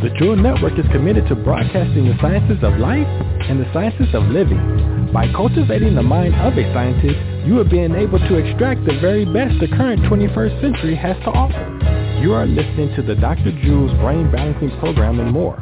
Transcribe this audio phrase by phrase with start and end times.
[0.00, 3.04] The Jewel Network is committed to broadcasting the sciences of life
[3.52, 4.56] and the sciences of living.
[5.12, 9.26] By cultivating the mind of a scientist, you are being able to extract the very
[9.26, 11.60] best the current 21st century has to offer.
[12.24, 13.52] You are listening to the Dr.
[13.60, 15.60] Jewel's Brain Balancing Program and more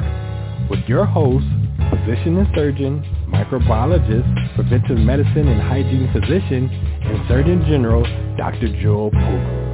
[0.69, 1.43] with your host,
[1.91, 6.71] physician and surgeon, microbiologist, preventive medicine and hygiene physician,
[7.03, 8.03] and Surgeon General,
[8.37, 8.71] Dr.
[8.79, 9.68] Jewel Pookrum.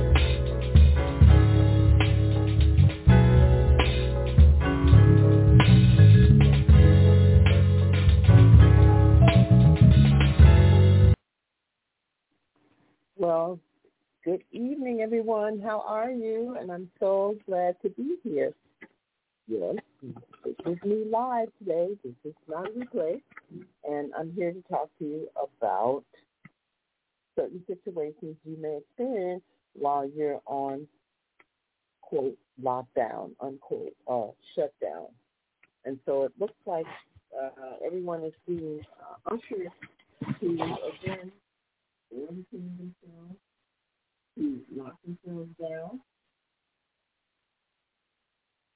[14.25, 15.61] Good evening, everyone.
[15.61, 16.57] How are you?
[16.59, 18.53] And I'm so glad to be here.
[19.47, 19.75] Yes,
[20.43, 21.89] this is me live today.
[22.03, 23.21] This is not a replay.
[23.87, 26.03] And I'm here to talk to you about
[27.35, 30.87] certain situations you may experience while you're on,
[32.01, 35.05] quote, lockdown, unquote, uh, shutdown.
[35.85, 36.87] And so it looks like
[37.39, 39.69] uh, everyone is being uh, ushered
[40.39, 41.31] to, again,
[42.11, 43.37] themselves,
[44.37, 45.99] to lock themselves down,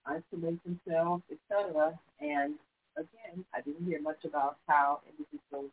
[0.05, 1.97] isolate themselves, etc.
[2.19, 2.55] And
[2.97, 5.71] again, I didn't hear much about how individuals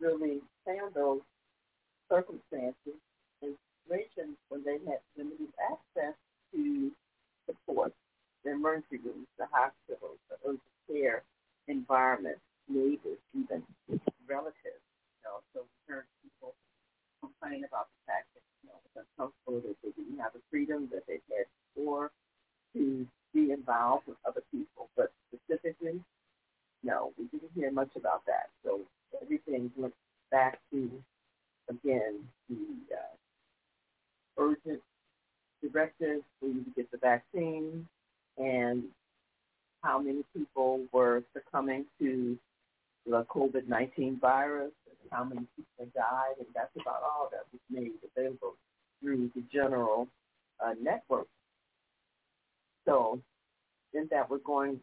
[0.00, 1.20] really handle
[2.10, 2.98] circumstances
[3.42, 3.54] and
[3.86, 6.14] situations when they had limited access
[6.54, 6.90] to
[7.46, 7.92] support,
[8.44, 11.22] the emergency rooms, the hospitals, the urgent care
[11.68, 13.62] environment, neighbors, even
[14.28, 14.84] relatives.
[15.12, 16.54] You know, so we heard people
[17.20, 18.28] complain about the fact
[18.94, 22.10] that you uncomfortable that they didn't have the freedom that they had before
[22.74, 24.88] to be involved with other people.
[24.96, 26.00] But specifically,
[26.82, 28.50] no, we didn't hear much about that.
[28.64, 28.80] So
[29.22, 29.94] everything went
[30.30, 30.90] back to
[31.68, 32.56] again the
[32.94, 34.80] uh, urgent
[35.62, 37.86] directives for you to get the vaccine
[38.36, 38.84] and
[39.82, 42.38] how many people were succumbing to
[43.06, 47.92] the COVID-19 virus and how many people died, and that's about all that was made
[48.16, 48.54] available
[49.00, 50.08] through the general
[50.64, 51.26] uh, network.
[52.86, 53.20] So,
[53.94, 54.80] in that we're going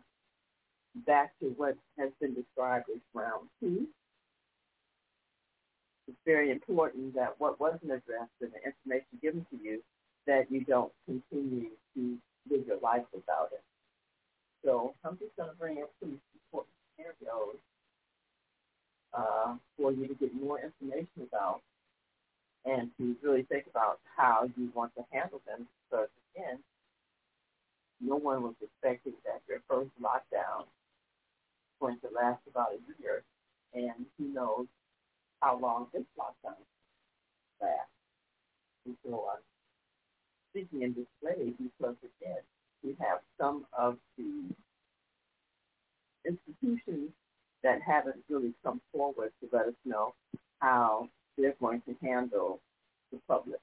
[1.06, 3.88] back to what has been described as round two.
[6.08, 9.81] It's very important that what wasn't addressed and the information given to you,
[10.28, 12.18] that you don't continue to
[12.50, 13.64] live your life without it.
[14.64, 17.58] So I'm just going to bring up some important scenarios
[19.14, 21.62] uh, for you to get more information about
[22.66, 25.68] and to really think about how you want to handle them.
[25.90, 26.59] Because again,
[28.02, 33.24] no one was expecting that your first lockdown is going to last about a year,
[33.74, 34.68] and who knows
[35.42, 36.56] how long this lockdown
[37.62, 37.92] lasts.
[38.86, 39.42] And so I'm
[40.52, 42.42] speaking in this way because again,
[42.84, 44.44] we have some of the
[46.25, 47.12] institutions
[47.64, 50.14] that haven't really come forward to let us know
[50.59, 52.59] how they're going to handle
[53.12, 53.59] the public.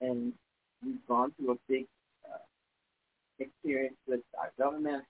[0.00, 0.32] And
[0.84, 1.86] we've gone through a big
[2.24, 2.38] uh,
[3.38, 5.04] experience with our government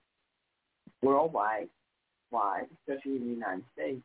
[1.03, 1.69] worldwide,
[2.31, 4.03] wide, especially in the United States.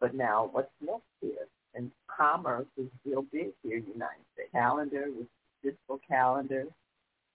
[0.00, 1.46] But now what's next here?
[1.74, 4.50] And commerce is real big here in the United States.
[4.52, 5.26] Calendar with
[5.62, 6.66] fiscal calendar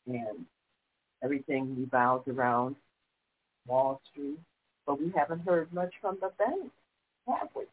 [0.07, 0.45] and
[1.23, 2.75] everything revolves around
[3.67, 4.39] Wall Street
[4.89, 6.71] but we haven't heard much from the bank,
[7.27, 7.65] have we?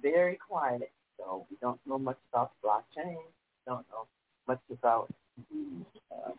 [0.00, 0.90] Very quiet.
[1.22, 3.16] So we don't know much about blockchain.
[3.66, 4.06] Don't know
[4.48, 5.08] much about
[6.10, 6.32] uh,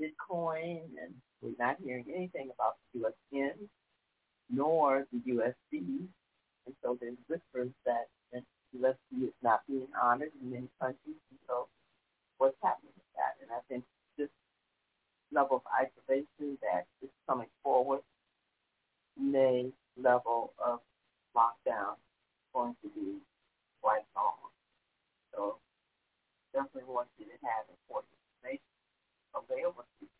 [0.00, 3.54] Bitcoin, and we're not hearing anything about the USN
[4.50, 6.06] nor the USD.
[6.66, 8.42] And so there's whispers that the
[8.78, 11.16] USD is not being honored in many countries.
[11.30, 11.66] And so
[12.38, 13.34] what's happening with that?
[13.42, 13.84] And I think
[14.16, 14.28] this
[15.32, 18.00] level of isolation that is coming forward
[19.20, 20.80] may level of
[21.36, 21.96] lockdown
[22.54, 23.20] going to be
[23.82, 24.50] quite long.
[25.34, 25.58] So
[26.52, 28.72] definitely want you to have important information
[29.36, 30.10] available to you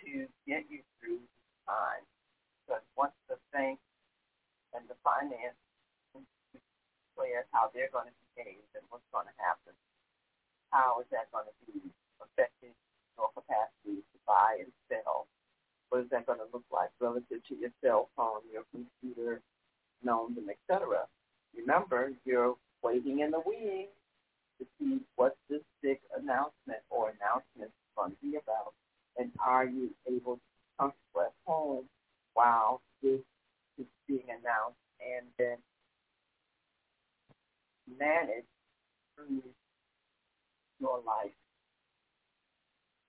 [0.00, 0.12] to
[0.48, 2.04] get you through this time.
[2.64, 3.78] Because once the bank
[4.72, 5.58] and the finance
[7.20, 9.76] clear how they're going to behave and what's going to happen,
[10.72, 11.92] how is that going to be
[12.24, 12.72] affecting
[13.20, 15.28] your capacity to buy and sell
[15.90, 19.42] what is that going to look like relative to your cell phone, your computer,
[20.02, 21.06] gnomes, and etc.
[21.56, 23.88] Remember, you're waiting in the wings
[24.58, 28.72] to see what this big announcement or announcement is going to be about,
[29.18, 30.40] and are you able to
[30.78, 31.84] comfortable at home
[32.34, 33.20] while this
[33.78, 35.56] is being announced, and then
[37.98, 38.44] manage
[39.14, 39.42] through
[40.80, 41.34] your life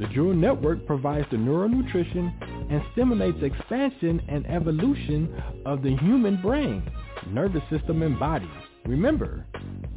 [0.00, 2.34] The Jewel Network provides the neural nutrition
[2.68, 6.82] and stimulates expansion and evolution of the human brain,
[7.28, 8.50] nervous system, and body.
[8.86, 9.46] Remember,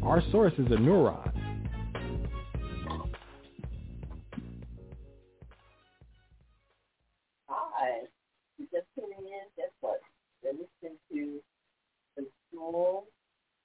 [0.03, 1.36] our source is a neuron.
[12.57, 13.05] Jewel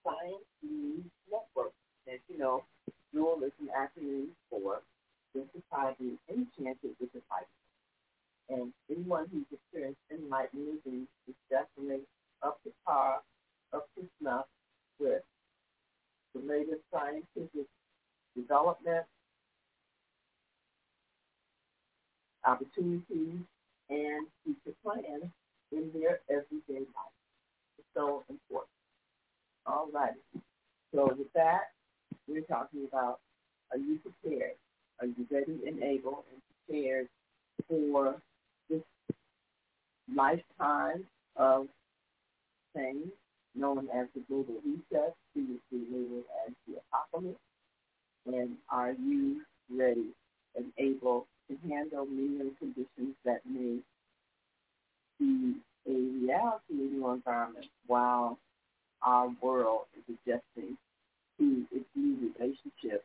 [0.05, 1.73] Science News Network.
[2.13, 2.63] As you know,
[3.13, 4.83] Jewel is an acronym for
[5.35, 7.47] Justify the Enchanted with the Bible.
[8.51, 12.05] And anyone who's experienced enlightenment movies is definitely
[12.43, 13.21] up to par,
[13.73, 14.45] up to snuff
[15.01, 15.23] with
[16.35, 17.67] the latest scientific
[18.37, 19.07] development,
[22.45, 23.41] opportunities,
[23.89, 25.31] and future plans
[25.71, 27.17] in their everyday life.
[27.79, 28.69] It's so important.
[29.67, 30.13] All right.
[30.95, 31.71] So with that,
[32.29, 33.21] we're talking about
[33.71, 34.53] are you prepared?
[35.01, 37.09] Are you ready and able and prepared
[37.69, 38.17] for
[38.69, 38.83] this
[40.15, 41.05] lifetime
[41.37, 41.67] of
[42.75, 43.09] things
[43.55, 45.61] known as the global reset, previously
[45.91, 47.39] labeled as the apocalypse?
[48.27, 50.09] And are you ready
[50.57, 53.79] and able to handle many conditions that may
[55.19, 55.55] be
[55.87, 58.39] a reality in your environment while
[59.05, 60.77] our world is adjusting
[61.39, 63.05] to its new relationship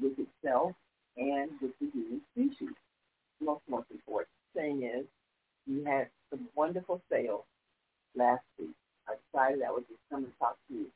[0.00, 0.72] with itself
[1.16, 2.74] and with the human species.
[3.40, 5.04] Most, most important thing is
[5.66, 7.44] we had some wonderful sales
[8.14, 8.70] last week.
[9.08, 10.86] I decided I would just come and talk to you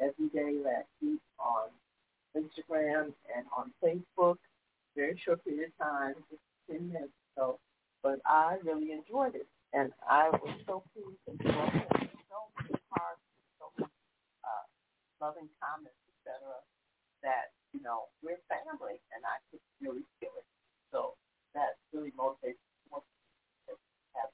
[0.00, 1.68] every day last week on
[2.36, 4.36] Instagram and on Facebook.
[4.96, 7.58] Very short period of time, just 10 minutes or so.
[8.02, 9.46] But I really enjoyed it.
[9.72, 11.90] And I was so pleased and so
[15.20, 16.40] loving comments, etc.
[17.22, 20.48] That you know we're family, and I could really feel it.
[20.90, 21.14] So
[21.54, 23.04] that really motivates more
[23.68, 23.76] to
[24.16, 24.32] have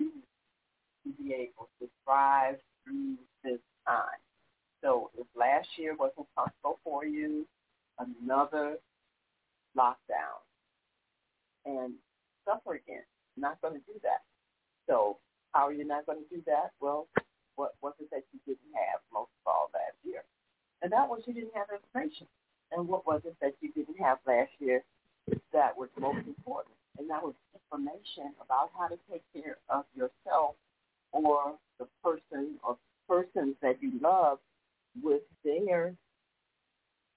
[0.00, 4.20] to be able to thrive through this time.
[4.82, 7.46] So if last year wasn't comfortable for you,
[7.98, 8.76] another
[9.76, 10.40] lockdown
[11.64, 11.94] and
[12.44, 13.04] suffer again.
[13.36, 14.22] Not going to do that.
[14.88, 15.18] So
[15.52, 16.70] how are you not going to do that?
[16.80, 17.08] Well,
[17.56, 19.63] what was it that you didn't have most of all
[20.04, 20.24] year?
[20.82, 22.26] And that was you didn't have information.
[22.72, 24.82] And what was it that you didn't have last year
[25.52, 26.74] that was most important?
[26.98, 30.56] And that was information about how to take care of yourself
[31.12, 32.76] or the person or
[33.08, 34.38] persons that you love
[35.02, 35.94] with their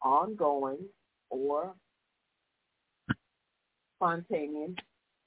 [0.01, 0.79] ongoing
[1.29, 1.73] or
[3.95, 4.71] spontaneous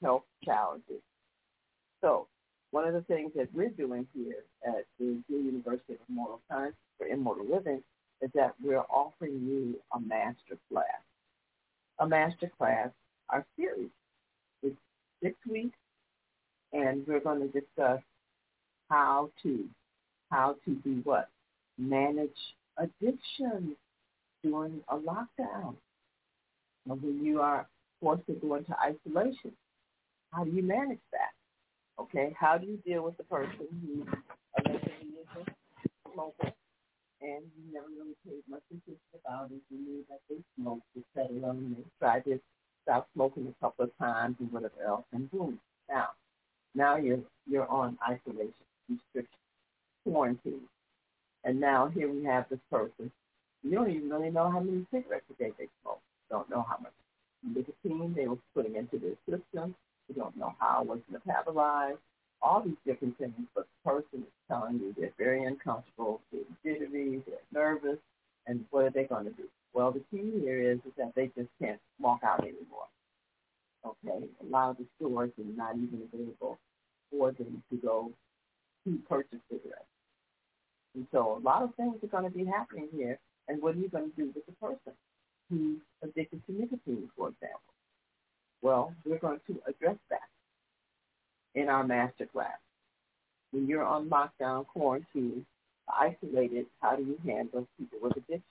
[0.02, 1.02] health challenges.
[2.00, 2.26] So
[2.70, 7.06] one of the things that we're doing here at the University of Immortal Science for
[7.06, 7.82] Immortal Living
[8.22, 10.84] is that we're offering you a master class.
[11.98, 12.88] A master class,
[13.28, 13.90] our series.
[14.62, 14.76] It's
[15.22, 15.76] six weeks,
[16.72, 18.00] and we're going to discuss
[18.88, 19.64] how to,
[20.30, 21.28] how to do what?
[21.78, 22.30] Manage
[22.76, 23.76] addiction
[24.42, 25.74] during a lockdown.
[26.86, 27.66] when you are
[28.00, 29.52] forced to go into isolation,
[30.32, 31.29] how do you manage that?
[32.00, 34.06] Okay, how do you deal with the person who
[34.56, 34.90] allegedly
[35.20, 36.52] is a smoker
[37.20, 41.50] and you never really paid much attention about it, you knew that they smoked, etc.
[41.50, 42.40] And they tried to
[42.82, 45.60] stop smoking a couple of times and whatever else, and boom.
[45.90, 46.08] Now,
[46.74, 48.54] now you're you're on isolation,
[48.88, 49.38] restriction,
[50.04, 50.62] quarantine,
[51.44, 53.12] and now here we have this person.
[53.62, 56.00] You don't even really know how many cigarettes a day they smoke.
[56.30, 56.92] don't know how much
[57.42, 59.74] nicotine they were putting into their system.
[60.10, 61.98] We don't know how it was metabolized.
[62.42, 67.22] All these different things, but the person is telling you they're very uncomfortable, they're jittery,
[67.26, 67.98] they're nervous,
[68.46, 69.44] and what are they going to do?
[69.72, 72.88] Well, the key here is, is that they just can't walk out anymore.
[73.86, 76.58] Okay, a lot of the stores are not even available
[77.10, 78.10] for them to go
[78.86, 79.84] to purchase cigarettes.
[80.94, 83.18] And so a lot of things are going to be happening here.
[83.48, 84.92] And what are you going to do with the person
[85.48, 87.60] who's addicted to nicotine, for example?
[88.62, 90.28] Well, we're going to address that
[91.54, 92.58] in our master class.
[93.52, 95.44] When you're on lockdown, quarantine,
[95.88, 98.42] isolated, how do you handle people with addiction?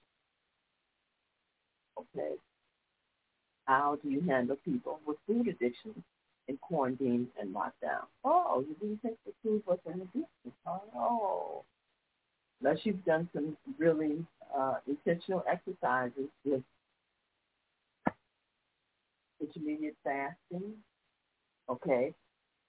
[1.97, 2.35] Okay.
[3.65, 6.03] How do you handle people with food addiction
[6.47, 8.05] in quarantine and lockdown?
[8.23, 10.53] Oh, you didn't think the food was an addiction.
[10.65, 11.63] Oh,
[12.61, 14.25] unless you've done some really
[14.57, 16.63] uh, intentional exercises with
[19.41, 20.73] intermediate fasting,
[21.69, 22.13] okay,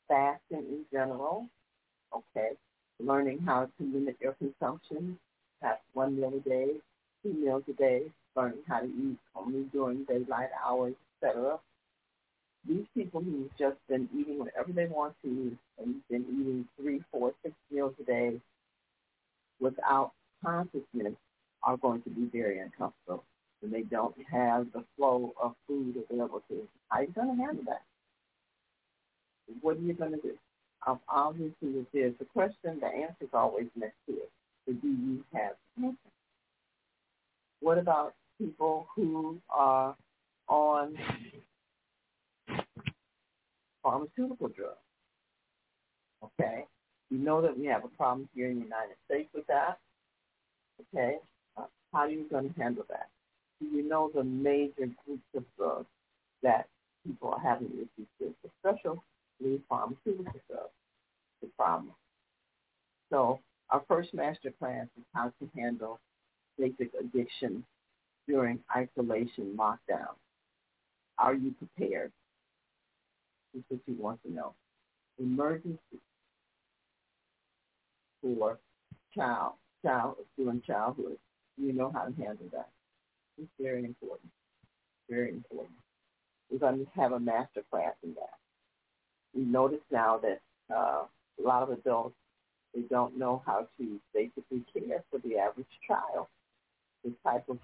[0.09, 1.47] fasting in general,
[2.15, 2.51] okay,
[2.99, 5.19] learning how to limit your consumption,
[5.61, 6.69] perhaps one meal a day,
[7.23, 8.03] two meals a day,
[8.37, 11.59] learning how to eat only during daylight hours, etc.
[12.67, 17.33] These people who've just been eating whatever they want to and been eating three, four,
[17.43, 18.41] six meals a day
[19.61, 20.13] without
[20.45, 21.15] consciousness
[21.63, 23.25] are going to be very uncomfortable
[23.63, 26.69] and they don't have the flow of food available to them.
[26.89, 27.83] How are you going to handle that?
[29.61, 30.39] What are you going to do?
[31.09, 34.31] Obviously, if there's a question, the answer is always next to it.
[34.67, 35.53] So do you have
[35.83, 35.97] answer?
[37.61, 39.95] What about people who are
[40.49, 40.97] on
[43.83, 44.79] pharmaceutical drugs?
[46.23, 46.65] Okay,
[47.11, 49.79] we know that we have a problem here in the United States with that.
[50.95, 51.17] Okay,
[51.57, 51.69] how
[52.01, 53.09] are you going to handle that?
[53.61, 55.87] Do you know the major groups of drugs
[56.43, 56.67] that
[57.07, 60.71] people are having issues with, especially pharmaceutical drugs?
[61.43, 61.93] The problem.
[63.11, 63.41] So
[63.71, 66.01] our first master class is how to handle
[66.59, 67.65] basic addiction
[68.29, 70.15] during isolation lockdown.
[71.19, 72.13] Are you prepared?
[73.53, 74.55] This is what you want to know.
[75.19, 75.79] Emergency
[78.23, 78.59] for
[79.15, 81.19] child, child during childhood.
[81.57, 82.69] You know how to handle that.
[83.61, 84.31] Very important.
[85.09, 85.77] Very important.
[86.51, 88.39] We're going to have a master class in that.
[89.35, 90.41] We notice now that
[90.75, 91.05] uh,
[91.39, 92.15] a lot of adults
[92.75, 96.27] they don't know how to basically care for the average child.
[97.05, 97.59] The type of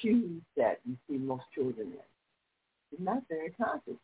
[0.00, 3.04] shoes that you see most children in.
[3.04, 4.00] They're not very conscious.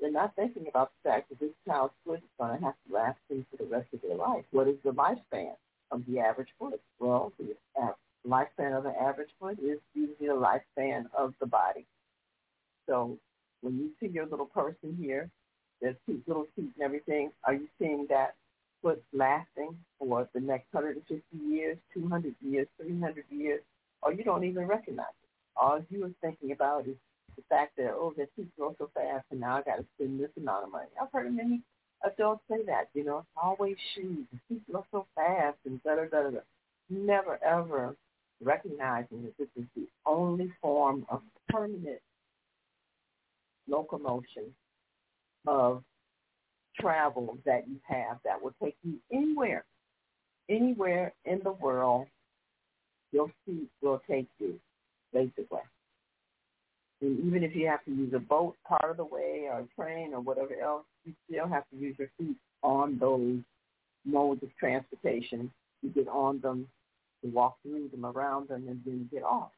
[0.00, 2.94] They're not thinking about the fact that this child's foot is going to have to
[2.94, 4.44] last them for the rest of their life.
[4.50, 5.52] What is the lifespan
[5.90, 6.80] of the average foot?
[6.98, 7.54] Well, the
[8.26, 11.86] lifespan of an average foot is usually the lifespan of the body.
[12.86, 13.16] So
[13.62, 15.30] when you see your little person here,
[15.80, 18.34] there's two little feet and everything, are you seeing that
[18.82, 23.60] foot lasting for the next 150 years, 200 years, 300 years,
[24.02, 25.28] or you don't even recognize it?
[25.56, 26.96] All you are thinking about is
[27.36, 30.20] the fact that, oh, their feet grow so fast and now I got to spend
[30.20, 30.88] this amount of money.
[31.00, 31.60] I've heard many
[32.04, 35.96] adults say that, you know, it's always shoes, the feet grow so fast and da
[35.96, 36.40] da da da.
[36.90, 37.94] Never ever
[38.42, 42.00] recognizing that this is the only form of permanent
[43.68, 44.44] locomotion
[45.46, 45.82] of
[46.78, 49.64] travel that you have that will take you anywhere,
[50.48, 52.06] anywhere in the world,
[53.12, 54.58] your feet will take you,
[55.12, 55.60] basically.
[57.02, 59.68] And even if you have to use a boat part of the way or a
[59.74, 63.38] train or whatever else, you still have to use your feet on those
[64.04, 65.50] modes of transportation.
[65.82, 66.68] You get on them,
[67.28, 69.50] walk through them, around them, and then get off.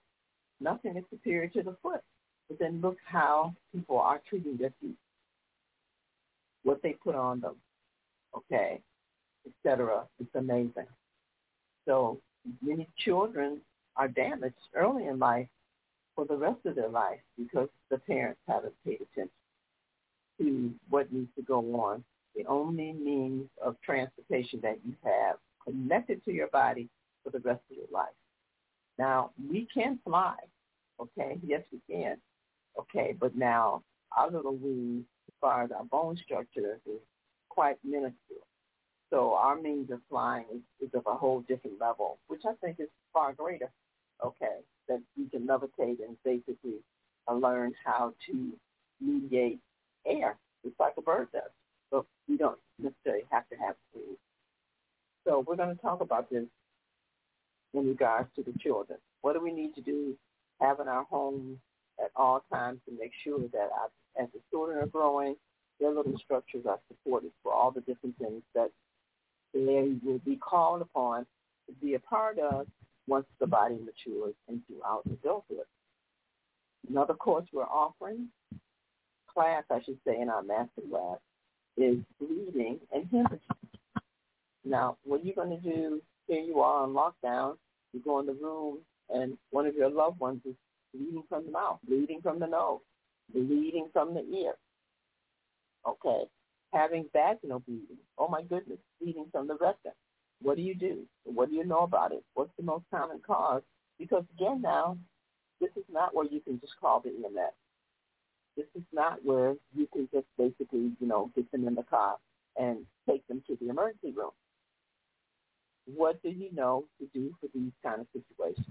[0.60, 2.00] Nothing is superior to the foot.
[2.48, 4.96] But then look how people are treating their feet,
[6.64, 7.56] what they put on them,
[8.36, 8.80] okay,
[9.46, 10.04] etc.
[10.20, 10.86] It's amazing.
[11.86, 12.18] So
[12.60, 13.60] many children
[13.96, 15.48] are damaged early in life
[16.14, 19.30] for the rest of their life because the parents haven't paid attention
[20.38, 22.04] to what needs to go on.
[22.36, 26.88] The only means of transportation that you have connected to your body
[27.22, 28.14] for the rest of your life.
[28.98, 30.36] Now, we can fly,
[31.00, 31.38] okay?
[31.46, 32.16] Yes, we can,
[32.78, 33.14] okay?
[33.18, 33.82] But now,
[34.16, 37.00] our little wings, as far as our bone structure, is
[37.48, 38.46] quite minuscule.
[39.10, 42.80] So our means of flying is, is of a whole different level, which I think
[42.80, 43.70] is far greater,
[44.24, 44.60] okay?
[44.88, 46.78] That you can levitate and basically
[47.30, 48.52] learn how to
[49.00, 49.58] mediate
[50.06, 51.50] air, just like a bird does.
[51.90, 54.18] But we don't necessarily have to have wings.
[55.26, 56.44] So we're going to talk about this
[57.74, 58.98] in regards to the children.
[59.22, 60.14] What do we need to do
[60.60, 61.58] having our homes
[62.02, 65.36] at all times to make sure that our, as the children are growing,
[65.80, 68.70] their little structures are supported for all the different things that
[69.54, 71.26] they will be called upon
[71.66, 72.66] to be a part of
[73.06, 75.66] once the body matures and throughout adulthood.
[76.88, 78.28] Another course we're offering,
[79.32, 81.18] class I should say in our master lab,
[81.76, 83.40] is bleeding and hemorrhaging.
[84.64, 87.56] Now, what you're going to do, here you are on lockdown,
[87.92, 88.78] you go in the room
[89.10, 90.54] and one of your loved ones is
[90.94, 92.80] bleeding from the mouth, bleeding from the nose,
[93.32, 94.54] bleeding from the ear.
[95.86, 96.24] Okay.
[96.72, 97.98] Having vaginal bleeding.
[98.18, 99.92] Oh my goodness, bleeding from the rectum.
[100.40, 101.04] What do you do?
[101.24, 102.24] What do you know about it?
[102.34, 103.62] What's the most common cause?
[103.98, 104.96] Because again now,
[105.60, 107.54] this is not where you can just call the EMS.
[108.56, 112.16] This is not where you can just basically, you know, get them in the car
[112.56, 114.32] and take them to the emergency room.
[115.86, 118.66] What do you know to do for these kind of situations?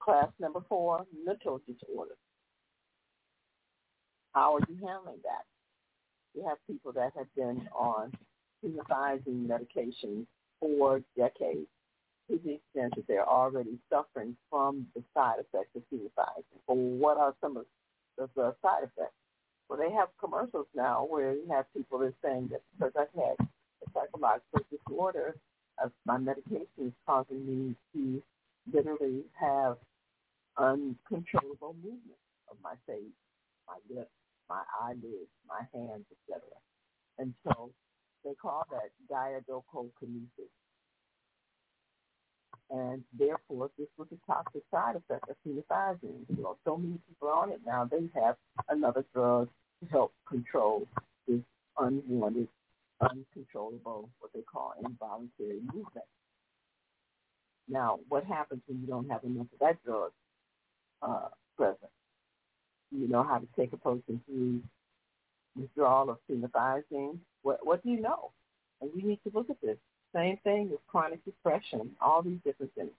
[0.00, 2.16] Class number four, mental disorders.
[4.32, 5.44] How are you handling that?
[6.34, 8.12] We have people that have been on
[8.64, 10.26] phenothiazine medications
[10.60, 11.66] for decades
[12.28, 16.60] to the extent that they're already suffering from the side effects of phenothiazine.
[16.68, 17.64] Well, what are some of
[18.18, 18.28] the
[18.62, 19.14] side effects?
[19.68, 23.20] Well, they have commercials now where you have people that are saying that because I've
[23.20, 23.48] had
[23.86, 25.36] a psychological disorder,
[25.82, 28.22] of my medication is causing me to
[28.72, 29.76] literally have
[30.58, 32.18] uncontrollable movement
[32.50, 33.12] of my face,
[33.66, 34.10] my lips,
[34.48, 36.42] my eyelids, my hands, etc.
[37.18, 37.70] And so
[38.24, 40.50] they call that diadochokinesis.
[42.70, 46.24] And therefore, this was a toxic side effect of phenothiazine.
[46.36, 48.36] You know, so many people on it now, they have
[48.68, 49.48] another drug
[49.80, 50.86] to help control
[51.28, 51.40] this
[51.78, 52.48] unwanted,
[53.00, 56.06] uncontrollable, what they call involuntary movement.
[57.68, 60.12] Now, what happens when you don't have enough of that drug
[61.02, 61.90] uh, present?
[62.92, 64.60] You know how to take a person through
[65.56, 67.18] withdrawal of phenothiazine.
[67.42, 68.30] What, what do you know?
[68.80, 69.76] And we need to look at this.
[70.14, 72.90] Same thing with chronic depression, all these different things.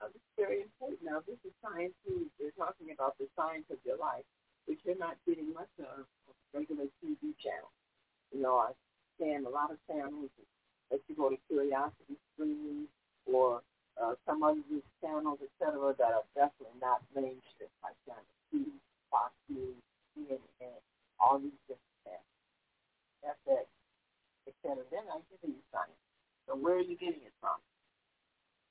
[0.00, 1.04] Uh, this is very important.
[1.04, 2.30] Now, this is science news.
[2.40, 4.24] We're talking about the science of your life,
[4.64, 7.74] which you're not getting much of on regular TV channels.
[8.32, 8.56] You know,
[9.16, 10.30] stand a lot of channels
[10.90, 12.88] that you go to Curiosity Stream
[13.26, 13.62] or
[14.00, 14.60] uh, some other
[15.00, 18.66] channels, et cetera, that are definitely not mainstream, like Channel 2,
[19.10, 19.78] Fox News,
[20.14, 20.78] CNN,
[21.22, 22.34] all these different channels.
[23.24, 23.66] FX,
[24.50, 24.84] et cetera.
[24.90, 25.96] They're not you science.
[26.46, 27.56] So where are you getting it from?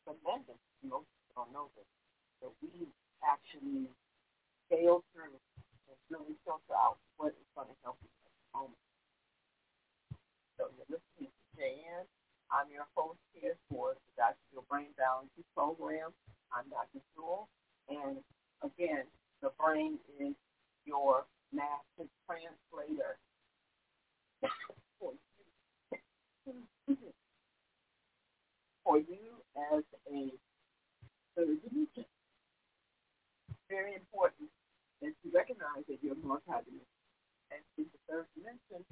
[0.06, 0.62] Tremendous.
[0.86, 1.90] Most people don't know this.
[2.42, 2.70] So we
[3.26, 3.90] actually
[4.68, 8.93] scale through and really filter out what is going to help you at the moment.
[10.58, 12.06] So you're listening to JN.
[12.52, 14.38] I'm your host here for the Dr.
[14.52, 16.14] Jewel Brain Balance program.
[16.54, 17.02] I'm Dr.
[17.16, 17.50] Jewel.
[17.90, 18.18] And
[18.62, 19.06] again,
[19.42, 20.36] the brain is
[20.86, 23.18] your master translator
[25.00, 25.14] for
[28.98, 29.42] you,
[29.74, 30.32] as a
[31.36, 32.06] dimension.
[33.70, 34.50] Very important
[35.02, 36.86] that you recognize that you're multidimensional.
[37.50, 38.86] And the third dimension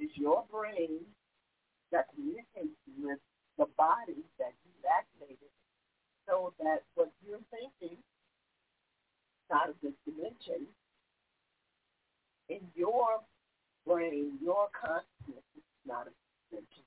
[0.00, 1.04] is your brain
[1.92, 3.18] that communicates with
[3.58, 5.52] the body that you've activated
[6.28, 7.98] so that what you're thinking
[9.52, 10.66] out of this dimension
[12.48, 13.20] in your
[13.86, 15.44] brain, your consciousness
[15.86, 16.12] not a
[16.50, 16.84] dimension,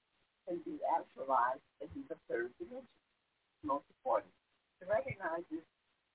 [0.47, 2.99] can be actualized in the third dimension.
[3.63, 4.31] Most important
[4.81, 5.63] to recognize this,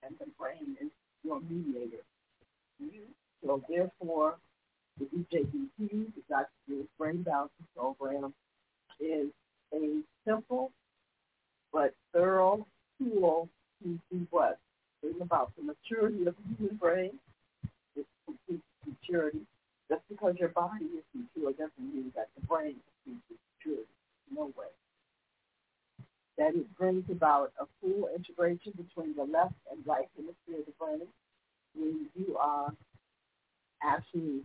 [0.05, 0.93] and the brain is
[1.25, 2.05] your mediator.
[2.79, 3.09] You,
[3.45, 4.37] so therefore,
[4.99, 6.85] the DJBT, the Dr.
[6.99, 8.35] Brain Balancing Program,
[9.01, 9.29] is
[9.73, 10.73] a simple
[11.73, 12.67] but thorough
[12.99, 13.49] tool
[13.83, 14.59] to do what?
[15.03, 17.13] Bring about the maturity of the human brain,
[17.95, 19.41] its complete maturity.
[19.89, 23.85] Just because your body is mature doesn't mean that the brain is mature.
[24.35, 24.67] No way.
[26.37, 30.73] That it brings about a full integration between the left and right hemisphere of the
[30.79, 31.09] brain
[31.75, 32.73] when you are
[33.83, 34.43] actually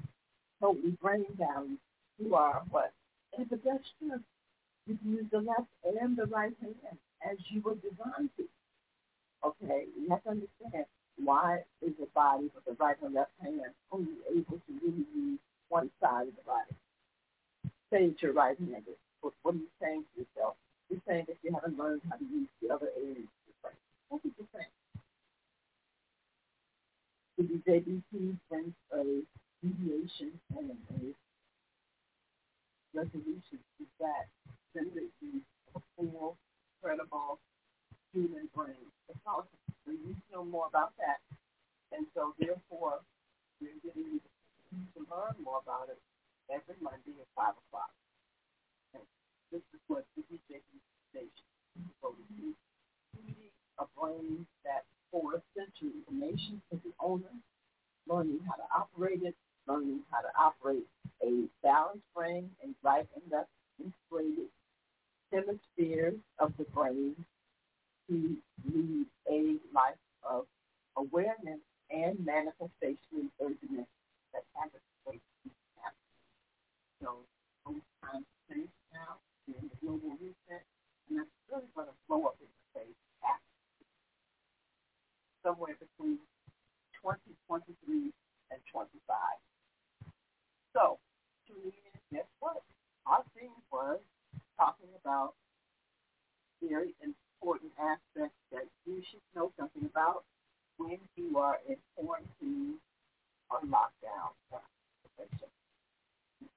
[0.63, 1.78] totally brain down.
[2.17, 2.93] You are what?
[3.38, 4.23] Ambidextrous.
[4.88, 6.97] You can use the left and the right hand
[7.30, 8.43] as you were designed to.
[9.43, 10.86] Okay, you have to understand
[11.23, 13.60] why is the body with the right and left hand
[13.91, 16.76] only able to really use one side of the body?
[17.91, 18.95] Say it's your right handed.
[19.21, 20.56] What, are you saying to yourself?
[20.89, 23.80] You're saying that you haven't learned how to use the other areas of your brain.
[24.10, 24.73] What is you saying?
[27.38, 29.23] The JBT brings a
[29.63, 31.15] mediation and a
[32.93, 34.28] resolution to that
[34.76, 35.15] generates
[35.76, 36.38] a full,
[36.82, 37.39] credible
[38.13, 38.91] human brain.
[39.10, 39.47] It's awesome.
[39.88, 41.23] We need to know more about that.
[41.95, 42.99] And so therefore,
[43.62, 44.21] we're getting you
[44.95, 46.02] to learn more about it
[46.52, 47.93] every Monday at 5 o'clock.
[48.93, 49.04] And
[49.52, 50.60] this is what the DJ
[51.10, 51.47] station.
[52.02, 52.54] So we
[53.15, 57.34] feeding a brain that for essential information to the owner,
[58.10, 59.36] learning how to operate it,
[59.67, 60.86] learning how to operate
[61.23, 63.49] a balanced brain and right and left
[63.80, 64.49] integrated
[65.32, 67.15] hemispheres of the brain
[68.10, 68.38] to
[68.73, 70.45] lead a life of
[70.97, 73.56] awareness and manifestation in third
[74.34, 74.82] that happens
[77.02, 77.17] So
[78.49, 80.63] change now in the global reset,
[81.10, 83.04] and that's really going to blow up in the face
[85.43, 86.17] somewhere between
[87.04, 87.76] 2023
[88.52, 89.53] and 25.
[90.73, 90.99] So,
[91.47, 91.73] to me,
[92.12, 92.62] guess what?
[93.05, 93.99] Our theme was
[94.57, 95.33] talking about
[96.62, 100.23] very important aspects that you should know something about
[100.77, 102.79] when you are in quarantine
[103.49, 104.33] or lockdown.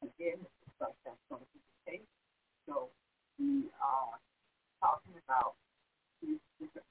[0.02, 2.11] Again, it's like that's going to be the case.
[2.66, 2.88] So
[3.38, 4.16] we are
[4.81, 5.55] talking about
[6.22, 6.87] these different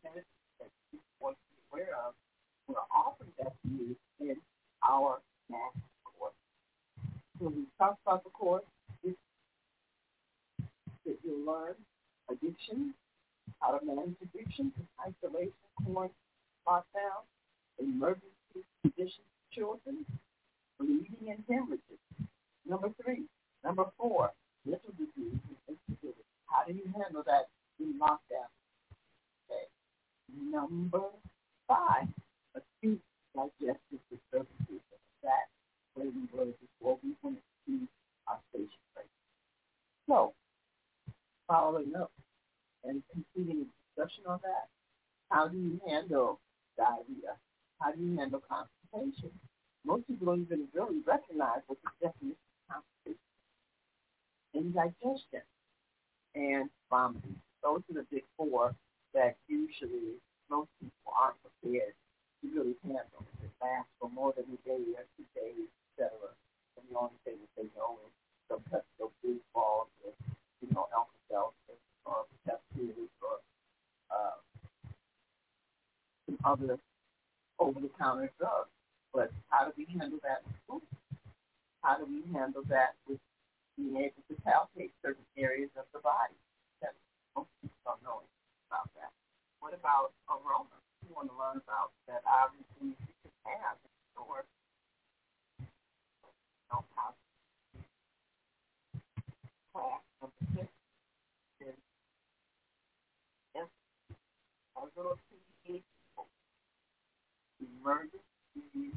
[107.86, 108.96] emergency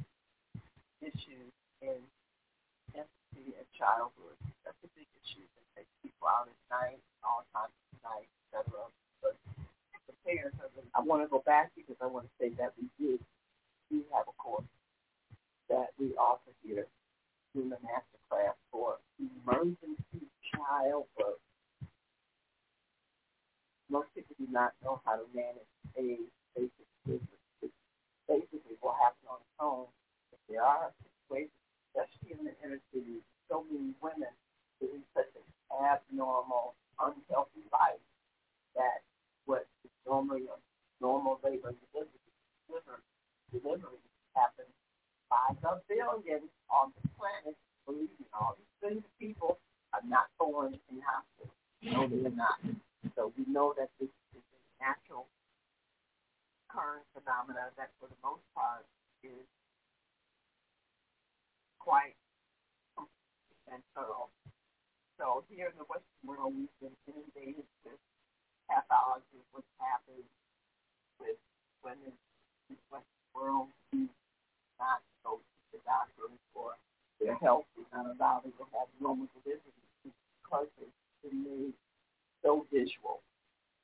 [1.02, 1.98] issues in
[2.94, 4.38] infancy and childhood.
[4.64, 8.88] That's a big issue that takes people out at night, all times of night, etc.
[9.22, 9.36] But
[10.06, 12.88] the parents are I want to go back because I want to say that we
[12.98, 13.20] did
[13.90, 14.64] we have a course
[15.68, 16.86] that we offer here
[17.54, 21.40] in the master class for emergency childbirth.
[23.90, 26.18] Most people do not know how to manage a
[26.54, 27.38] basic business
[28.28, 29.88] basically what happens on its own.
[30.30, 31.56] If there are situations,
[31.90, 34.30] especially in the inner city, so many women
[34.78, 38.04] living such an abnormal, unhealthy life
[38.76, 39.00] that
[39.48, 40.56] what is normally a
[41.00, 42.20] normal labor delivery,
[42.68, 43.98] delivery,
[44.36, 44.70] happens
[45.32, 47.56] by the billions on the planet.
[47.88, 49.58] Believe me, all these of people
[49.96, 51.56] are not born in hospitals.
[51.80, 52.60] No, they're not.
[53.16, 55.26] So we know that this is a natural
[57.48, 58.84] phenomena that for the most part
[59.24, 59.48] is
[61.80, 62.12] quite
[63.72, 64.28] and thorough.
[65.16, 68.00] So here in the Western world, we've been inundated with
[68.68, 70.24] pathology, what's happened
[71.20, 71.36] with
[71.84, 72.12] women
[72.68, 74.08] in the Western world who
[74.80, 76.76] not go to the doctor for
[77.20, 81.76] their health, is not allowed to have normal delivery because they've been made
[82.40, 83.20] so visual.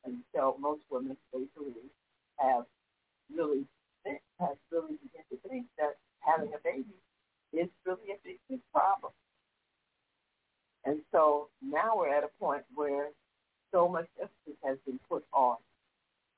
[0.04, 1.92] And so most women, they believe,
[2.38, 2.64] have
[3.32, 3.64] really
[4.40, 6.94] has really begun to think that having a baby
[7.52, 9.12] is really a big, big problem.
[10.84, 13.08] And so now we're at a point where
[13.72, 15.56] so much emphasis has been put on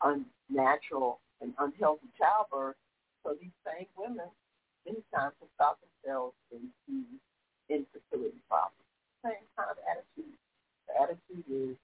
[0.02, 2.76] unnatural and unhealthy childbirth.
[3.24, 4.30] So these same women
[4.86, 7.04] many times have thought themselves into
[7.68, 8.86] infertility problems.
[9.24, 10.38] Same kind of attitude.
[10.86, 11.76] The attitude is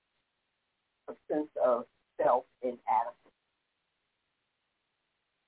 [1.09, 1.85] a sense of
[2.17, 3.19] self-inadequacy.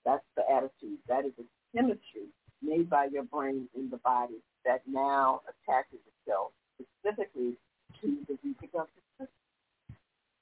[0.05, 0.99] That's the attitude.
[1.09, 1.47] That is a
[1.77, 2.29] chemistry
[2.61, 7.55] made by your brain in the body that now attaches itself specifically
[8.01, 9.29] to the reproductive system.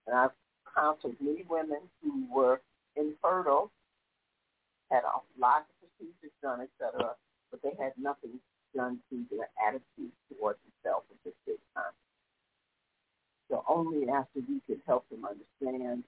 [0.07, 0.31] And I've
[0.75, 2.61] counseled many women who were
[2.97, 3.71] infertile,
[4.91, 7.15] had a lot of procedures done, etc.,
[7.51, 8.41] but they had nothing
[8.75, 11.93] done to their attitude towards themselves at this big time.
[13.51, 16.05] So only after we could help them understand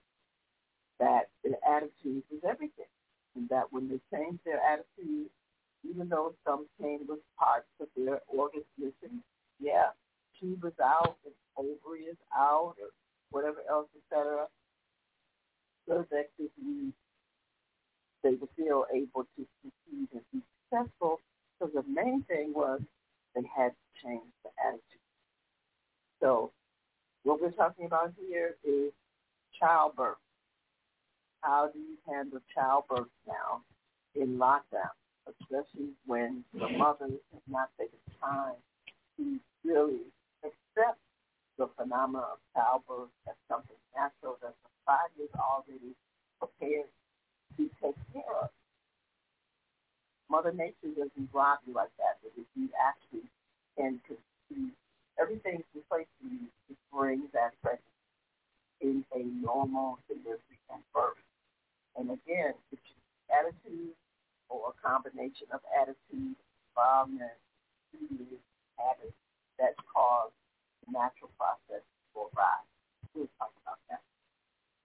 [0.99, 2.89] that their attitude is everything,
[3.37, 5.29] and that when they change their attitude,
[5.89, 9.21] even though some came with parts of their organs missing,
[9.61, 9.89] yeah,
[10.41, 11.17] tube is out,
[11.57, 12.89] ovary is out, or
[13.35, 14.47] whatever else, etc.
[15.89, 16.29] So that
[18.23, 21.21] they would feel able to succeed and be successful.
[21.59, 22.81] So the main thing was
[23.35, 24.83] they had to change the attitude.
[26.21, 26.53] So
[27.25, 28.93] what we're talking about here is
[29.59, 30.17] childbirth.
[31.41, 33.63] How do you handle childbirth now
[34.15, 34.95] in lockdown,
[35.29, 38.55] especially when the mothers have not taken time
[39.19, 40.01] to really
[40.43, 40.99] accept
[41.59, 45.95] the phenomena of childbirth as something natural that society is already
[46.39, 46.91] prepared
[47.57, 48.51] to take care of.
[50.31, 53.29] Mother Nature doesn't rob you like that, but if you actually
[53.79, 54.73] can conceive,
[55.21, 57.85] everything's in place for you to bring that pregnancy
[58.81, 61.23] in a normal delivery and birth.
[61.97, 62.83] And again, it's
[63.31, 63.95] attitude
[64.49, 66.35] or a combination of attitude,
[66.75, 67.39] environment,
[68.77, 69.15] habits
[69.59, 69.75] that
[70.91, 71.83] natural process
[72.15, 72.69] will rise.
[73.15, 74.01] We'll talk about that.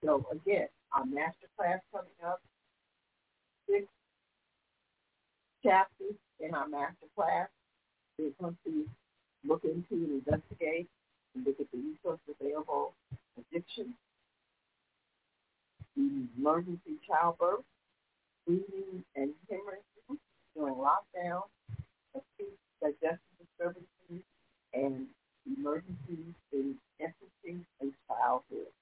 [0.04, 2.40] So again, our master class coming up,
[3.68, 3.86] six
[5.62, 7.48] chapters in our master class.
[8.18, 8.86] We're going to
[9.46, 10.88] look into and investigate
[11.34, 12.92] and look at the resources available,
[13.38, 13.94] addiction,
[15.96, 17.64] emergency childbirth,
[18.46, 20.18] bleeding and hemorrhaging
[20.56, 21.42] during lockdown,
[22.14, 24.24] acute digestive disturbances,
[24.74, 25.06] and
[25.56, 28.72] emergencies in infancy and childhood.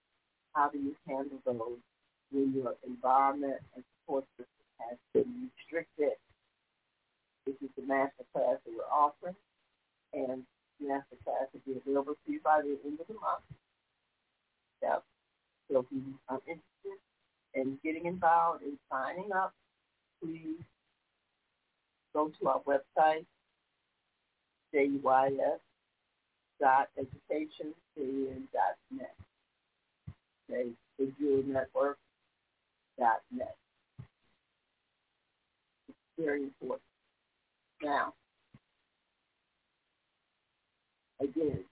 [0.55, 1.79] How do you handle those
[2.31, 6.17] when your environment and support system has been restricted?
[7.47, 9.37] This is the master class that we're offering,
[10.13, 10.43] and
[10.81, 13.45] the master class will be available to you by the end of the month.
[15.71, 16.99] So if you are interested
[17.55, 19.53] in getting involved in signing up,
[20.23, 20.57] please
[22.15, 23.27] go to our website,
[24.75, 25.61] JUIS
[26.61, 27.75] dot education
[28.53, 29.15] dot net.
[30.51, 31.99] Okay, Digital Network
[32.99, 33.57] dot net.
[35.89, 36.83] It's very important.
[37.83, 38.15] Now,
[41.21, 41.65] again,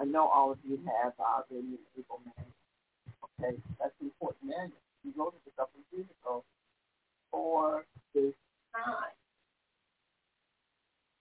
[0.00, 2.46] I know all of you have uh, already an able man.
[3.40, 4.70] Okay, that's important manual.
[5.04, 6.44] You wrote it a couple of years ago
[7.30, 7.84] for
[8.14, 8.34] this
[8.74, 9.21] time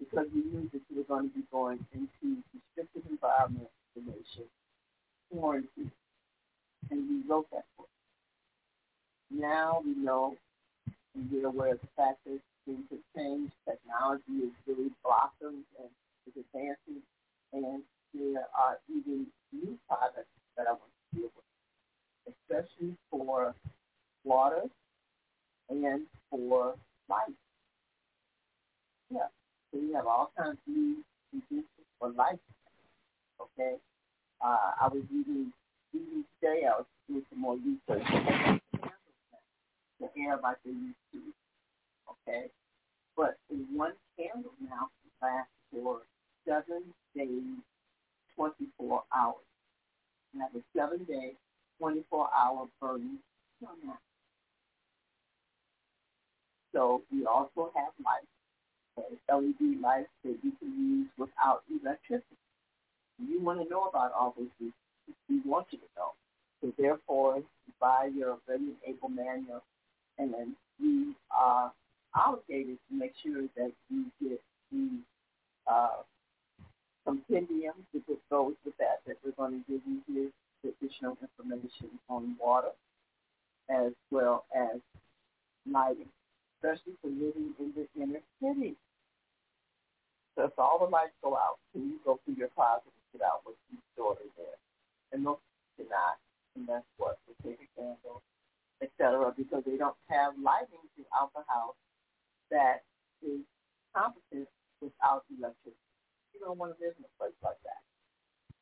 [0.02, 4.44] because we knew that you were going to be going into restricted environment information,
[5.32, 5.92] quarantine,
[6.90, 7.88] and we wrote that book.
[9.30, 10.36] Now we know
[11.16, 15.90] and we're aware of the fact that things have changed, technology has really blossomed and
[16.28, 17.02] is advancing,
[17.54, 17.84] and
[18.14, 23.54] there are even new products that I want to deal with, especially for
[24.24, 24.64] water
[25.70, 26.76] and for
[27.10, 27.36] life.
[29.10, 29.28] Yeah.
[29.72, 31.04] So we have all kinds of new
[32.00, 32.40] for life.
[33.42, 33.76] Okay,
[34.42, 35.52] uh, I was reading
[35.94, 36.64] reading today.
[36.66, 38.08] I was doing some more research.
[40.00, 41.20] The air like they used to.
[42.08, 42.48] Okay,
[43.18, 44.88] but in one candle now
[45.22, 45.98] lasts for
[46.48, 47.60] seven days,
[48.38, 49.44] twenty four hours.
[50.32, 51.34] And have a seven day,
[51.80, 53.20] twenty four hour burning
[56.74, 58.31] So we also have lights,
[58.98, 62.38] LED lights that you can use without electricity.
[63.20, 64.74] You want to know about all those things.
[65.30, 66.12] We want you to know.
[66.62, 67.42] So therefore,
[67.80, 69.64] buy your Ready Able manual,
[70.18, 71.72] and then we are
[72.16, 74.90] obligated to make sure that you get the
[75.68, 76.04] uh,
[77.06, 80.30] compendium put goes with that, that we're going to give you here
[80.64, 82.72] additional information on water
[83.70, 84.80] as well as
[85.70, 86.10] lighting
[86.62, 88.78] especially for living in the inner city.
[90.38, 93.26] So if all the lights go out, can you go through your closet and get
[93.26, 94.62] out what you stored there?
[95.12, 95.42] And most
[95.76, 96.22] cannot,
[96.56, 98.22] and that's what the take candles,
[98.80, 101.76] etc., because they don't have lighting throughout the house
[102.54, 102.86] that
[103.26, 103.42] is
[103.98, 104.48] competent
[104.80, 105.92] without electricity.
[106.32, 107.82] You don't want to live in a place like that.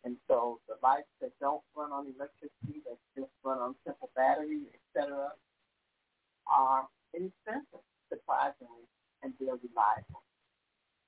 [0.08, 4.72] And so the lights that don't run on electricity, that just run on simple battery,
[4.74, 5.36] etc.,
[6.50, 8.86] are inexpensive surprisingly,
[9.24, 10.24] and they're reliable.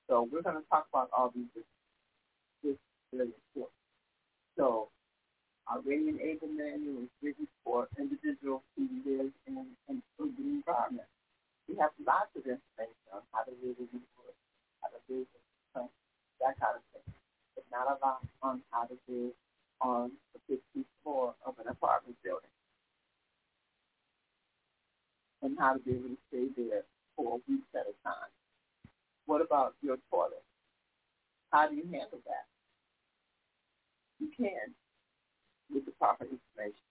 [0.08, 1.50] So we're going to talk about all these
[2.62, 2.78] this
[3.12, 3.82] really important.
[4.56, 4.88] So
[5.66, 11.08] our Ready and Able manual is written for individuals who live in an urban environment.
[11.68, 14.00] We have lots of information on how to live in the
[14.82, 15.88] how to live in
[16.42, 17.14] that kind of thing.
[17.54, 19.34] But not a lot on how to live
[19.80, 22.50] on the 15th floor of an apartment building
[25.42, 26.82] and how to be able to stay there
[27.16, 28.30] for weeks at a time.
[29.26, 30.42] What about your toilet?
[31.50, 32.46] How do you handle that?
[34.18, 34.74] You can
[35.72, 36.86] with the proper information.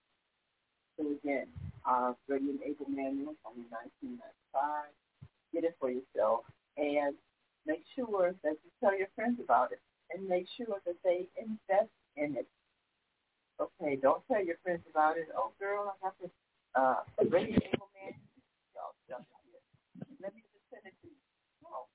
[0.98, 1.48] So again,
[1.86, 4.18] our Ready and Able manual ninety
[4.54, 4.92] five.
[5.54, 6.42] Get it for yourself
[6.78, 7.16] and
[7.66, 9.80] make sure that you tell your friends about it
[10.14, 12.48] and make sure that they invest in it.
[13.60, 15.28] Okay, don't tell your friends about it.
[15.36, 16.32] Oh girl, I got this
[16.76, 16.96] uh
[17.30, 17.81] Ready and
[19.20, 19.64] Manual.
[20.24, 21.20] Let me just send it to you.
[21.64, 21.90] No,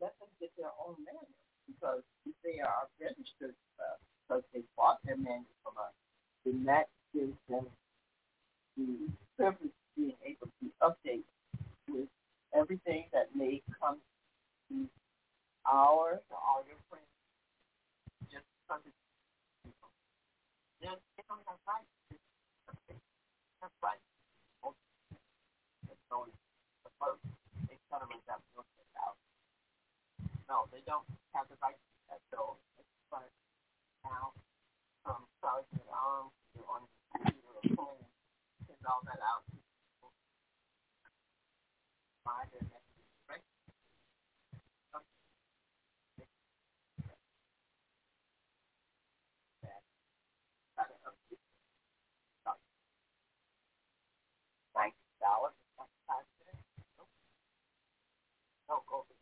[0.00, 1.28] let them get their own manual
[1.68, 2.02] because
[2.44, 5.94] they are registered uh, because they bought their manual from us,
[6.44, 7.66] then that gives them
[8.76, 11.26] the privilege being able to update
[11.88, 12.08] with
[12.54, 13.98] everything that may come
[14.70, 14.88] to
[15.66, 17.06] our or all your friends
[18.30, 18.96] just because it's
[20.80, 20.88] they
[21.28, 21.86] don't have right.
[23.62, 24.00] That's right.
[26.10, 26.34] That's
[26.84, 27.22] the first
[27.90, 29.16] settlements that we looked out.
[30.50, 32.20] No, they don't have the right to do that.
[32.32, 33.24] So it's fun
[34.04, 34.32] now
[35.06, 38.02] um, charging it on to on the computer or phone,
[38.68, 39.44] send all that out.
[42.24, 42.90] Find their next
[43.30, 43.44] right.
[54.76, 55.56] Ninety dollars
[58.68, 59.14] don't go to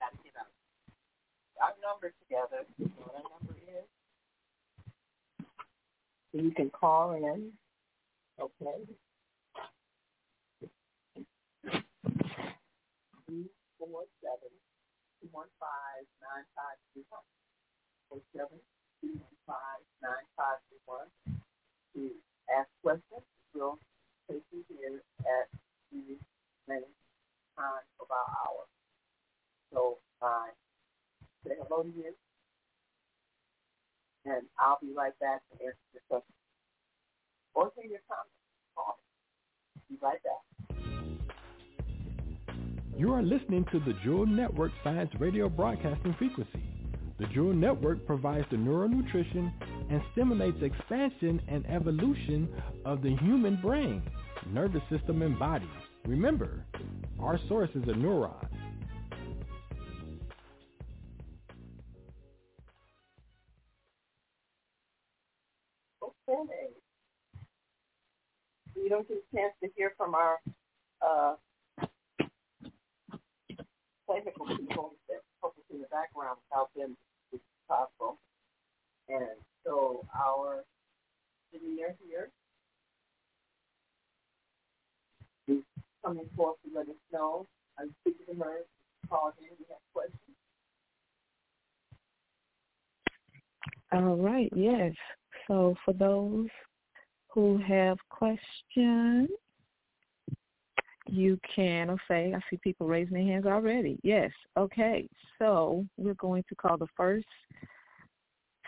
[0.00, 0.52] Gotta get out.
[1.62, 2.66] Our number together.
[2.78, 3.88] You what our number is?
[6.32, 7.52] You can call in.
[8.40, 8.78] Okay.
[13.28, 13.44] Two
[13.78, 14.52] four seven
[15.20, 17.26] two one five nine five three one.
[18.08, 18.58] Four seven
[19.00, 21.08] two one five nine five three one.
[21.96, 22.10] To
[22.54, 23.78] ask questions, we'll
[24.30, 25.48] take you here at
[25.92, 26.18] the
[26.68, 26.86] main
[27.56, 28.64] time about an hour.
[29.72, 30.50] So I
[31.50, 32.14] say hello to you,
[34.24, 36.34] and I'll be right back to answer your question.
[37.54, 38.30] Or say your comments.
[38.76, 38.98] Call
[39.88, 40.44] Be right back.
[42.96, 46.62] You are listening to the Jewel Network Science Radio Broadcasting Frequency.
[47.18, 49.52] The Jewel Network provides the neural nutrition
[49.90, 52.48] and stimulates expansion and evolution
[52.84, 54.02] of the human brain,
[54.52, 55.68] nervous system, and body.
[56.06, 56.64] Remember,
[57.18, 58.46] our source is a neuron.
[69.00, 70.36] Don't get a chance to hear from our
[71.00, 71.34] uh,
[74.12, 76.98] technical people that focus in the background without them
[77.32, 78.18] it's possible.
[79.08, 80.64] And so our
[81.54, 82.28] engineer here
[85.48, 85.62] is
[86.04, 87.46] coming forth to let us know.
[87.78, 88.58] I'm speaking to her,
[89.08, 90.36] called in, we have questions.
[93.92, 94.92] All right, yes.
[95.48, 96.48] So for those
[97.32, 99.28] who have questions,
[101.06, 103.98] you can say, I see people raising their hands already.
[104.02, 104.30] Yes.
[104.56, 105.08] Okay.
[105.38, 107.26] So we're going to call the first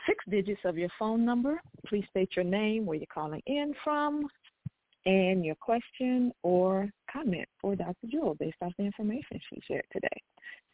[0.06, 1.60] six digits of your phone number.
[1.86, 4.26] Please state your name, where you're calling in from,
[5.06, 8.06] and your question or comment for Dr.
[8.10, 10.08] Jewel based off the information she shared today.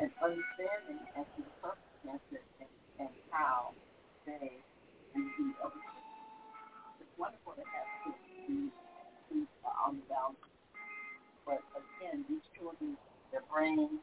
[0.01, 3.71] and understanding as to the circumstances and, and how
[4.27, 4.59] they
[5.15, 6.11] can other things.
[7.01, 10.43] It's wonderful to have kids who, are on the balance.
[11.47, 12.99] But again, these children,
[13.31, 14.03] their brains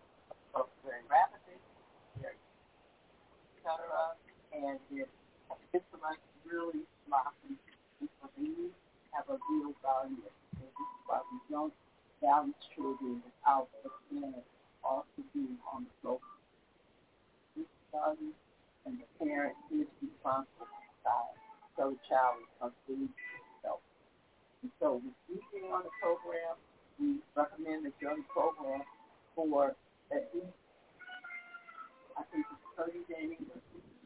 [0.56, 1.60] are very rapidly,
[2.22, 4.16] they're et cetera,
[4.54, 5.08] and their
[5.74, 7.60] intellect really blossoms.
[8.00, 10.24] And so they need to have a real value.
[10.60, 11.74] This is why we don't
[12.22, 14.44] balance children without the parent
[14.84, 16.20] also being on the floor.
[17.56, 18.34] This value
[18.86, 21.36] and the parent is responsible for the child.
[21.78, 23.82] So the child is for himself.
[24.62, 26.58] And so with being on the program,
[27.00, 27.94] we recommend the
[28.30, 28.82] program
[29.36, 29.76] for
[30.12, 30.54] at least,
[32.18, 33.38] I think it's 30 days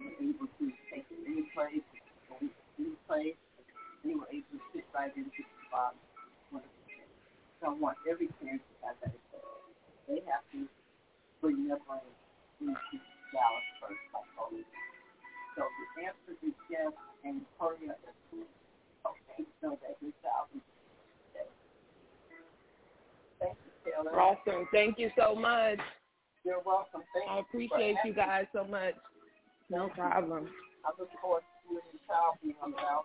[0.00, 1.84] and able to take it any place,
[2.40, 3.36] any place.
[4.04, 5.94] They were able to sit right into the spot.
[7.60, 9.76] So I want every parent to have that ability.
[10.08, 10.64] They have to
[11.44, 12.00] bring their brain
[12.64, 12.96] into
[13.36, 14.64] Dallas first, like always.
[15.56, 16.92] So the answer is yes,
[17.24, 18.00] and hurry up
[18.32, 18.48] soon as
[19.04, 20.64] okay, so that your child is.
[23.40, 24.16] Thank you, Taylor.
[24.16, 24.68] Awesome.
[24.72, 25.80] Thank you so much.
[26.44, 27.02] You're welcome.
[27.12, 28.94] Thank I appreciate you guys so much.
[29.70, 30.48] No problem.
[30.84, 33.04] I look forward to you and your child being on the house.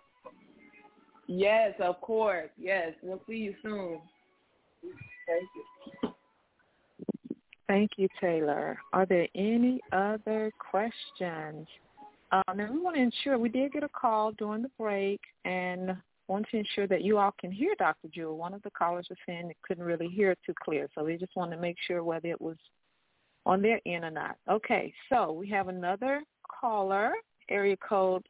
[1.28, 2.50] Yes, of course.
[2.60, 2.94] Yes.
[3.02, 4.00] We'll see you soon.
[5.28, 6.10] Thank you.
[7.68, 8.78] Thank you, Taylor.
[8.94, 11.68] Are there any other questions?
[12.32, 15.96] Uh, now, we want to ensure we did get a call during the break and
[16.28, 18.08] want to ensure that you all can hear Dr.
[18.14, 18.38] Jewel.
[18.38, 21.18] One of the callers was saying they couldn't really hear it too clear, so we
[21.18, 22.58] just want to make sure whether it was
[23.46, 24.38] on their end or not.
[24.50, 26.24] Okay, so we have another
[26.62, 27.14] caller,
[27.50, 28.26] area code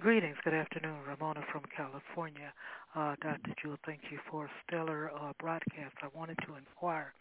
[0.00, 0.36] Greetings.
[0.44, 0.98] Good afternoon.
[1.06, 2.52] Ramona from California.
[2.94, 3.52] Uh, Dr.
[3.60, 5.94] Jewel, thank you for a stellar uh, broadcast.
[6.02, 7.12] I wanted to inquire.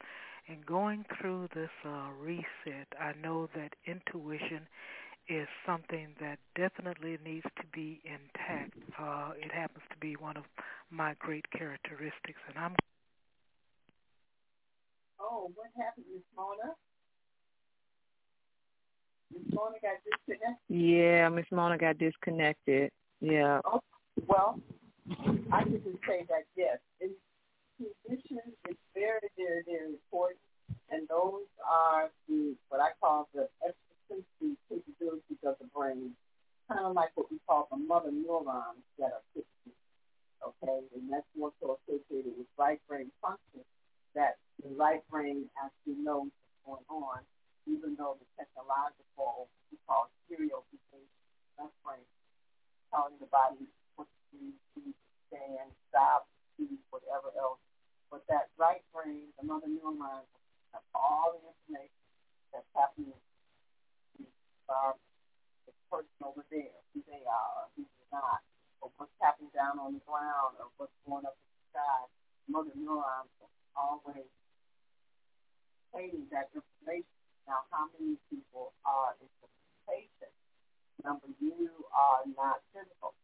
[0.48, 4.66] In going through this uh, reset, I know that intuition
[5.28, 8.74] is something that definitely needs to be intact.
[9.00, 10.44] Uh, it happens to be one of
[10.90, 12.76] my great characteristics, and I'm
[15.20, 16.74] Oh, what happened, Miss Mona?
[19.34, 20.58] Miss Mona got disconnected.
[20.70, 22.92] Yeah, Miss Mona got disconnected.
[23.20, 23.62] Yeah.
[23.66, 23.82] Oh,
[24.28, 24.60] well,
[25.52, 30.40] I can just say that yes, intuition is very, very, very important,
[30.92, 33.48] and those are the what I call the
[34.08, 36.16] extrasensory capabilities of the brain,
[36.68, 39.52] kind of like what we call the mother neurons that are fixed.
[40.38, 43.66] Okay, and that's more so associated with right brain function.
[44.16, 46.32] That the right brain actually knows
[46.64, 47.20] what's going on,
[47.68, 50.64] even though the technological we call stereo
[51.60, 52.06] left brain
[52.94, 54.94] telling the body what to do,
[55.28, 57.60] stand, stop, do whatever else.
[58.10, 60.24] But that right brain, the mother neuron,
[60.72, 62.08] has all the information
[62.54, 63.20] that's happening
[64.70, 64.96] our
[65.68, 68.40] the person over there, who they are, who they're not,
[68.80, 72.02] or what's happening down on the ground, or what's going up in the sky.
[72.48, 74.28] Mother neurons are always
[75.92, 77.12] stating that information.
[77.48, 80.32] Now, how many people are in participation?
[81.04, 83.16] Number, you are not physical.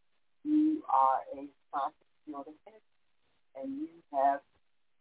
[0.44, 2.56] You are a conscious field of
[3.56, 4.42] and you have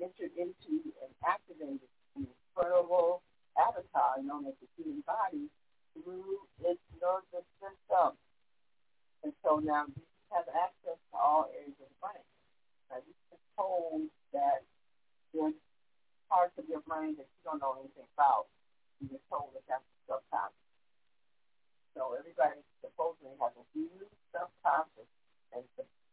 [0.00, 3.22] entered into and activated an incredible
[3.56, 5.48] avatar known as the human body
[5.94, 8.16] through its nervous system.
[9.22, 10.02] And so now you
[10.34, 12.26] have access to all areas of the brain.
[12.90, 14.64] Now you've been told that
[15.32, 15.56] there's
[16.28, 18.48] parts of your brain that you don't know anything about.
[19.04, 20.62] You're told that that's the subconscious.
[21.92, 25.10] So everybody supposedly has a huge subconscious,
[25.52, 25.62] and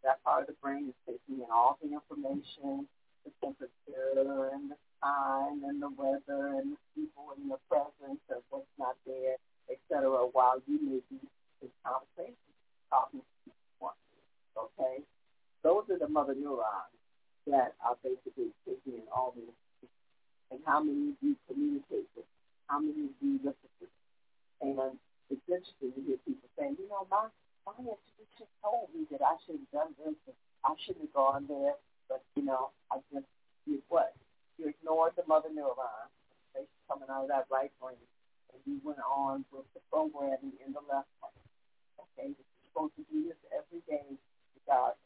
[0.03, 2.87] that part of the brain is taking in all the information,
[3.23, 8.43] the temperature and the time and the weather and the people in the presence of
[8.49, 9.39] what's not there,
[9.71, 10.27] etc.
[10.39, 11.19] While you may be
[11.59, 12.55] in conversation
[12.87, 13.99] talking to someone.
[14.55, 15.03] Okay,
[15.67, 16.95] those are the mother neurons
[17.43, 19.91] that are basically taking in all information.
[20.47, 22.23] And how many do you communicate with?
[22.71, 23.85] How many do you listen to?
[24.63, 24.95] And
[25.27, 27.27] it's interesting to hear people saying, you know, my
[27.67, 31.51] my intuition told me that I should have done this and I shouldn't have gone
[31.51, 31.75] there,
[32.07, 33.27] but you know, I just
[33.67, 34.15] did what?
[34.55, 36.07] You ignored the mother neuron,
[36.55, 37.99] they coming out of that right brain,
[38.69, 41.41] you went on with the programming in the left brain.
[41.97, 44.05] Okay, you're supposed to do this every day
[44.53, 45.01] without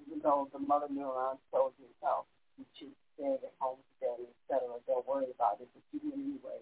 [0.00, 2.26] even though the mother neuron told you, no,
[2.58, 4.66] you should stay at home today, etc.
[4.86, 6.60] Don't worry about it, but you do anyway.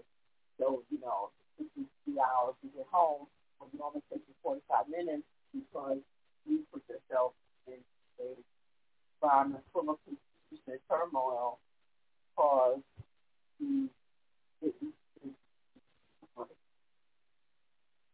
[0.61, 1.88] So, you know, 53
[2.20, 3.26] hours to get home
[3.59, 6.05] will normally take you 45 minutes because
[6.44, 7.32] you put yourself
[7.66, 7.80] in
[8.20, 8.36] a
[9.22, 11.59] environment full of confusion and turmoil
[12.34, 12.80] because
[13.61, 13.88] you
[14.61, 14.94] didn't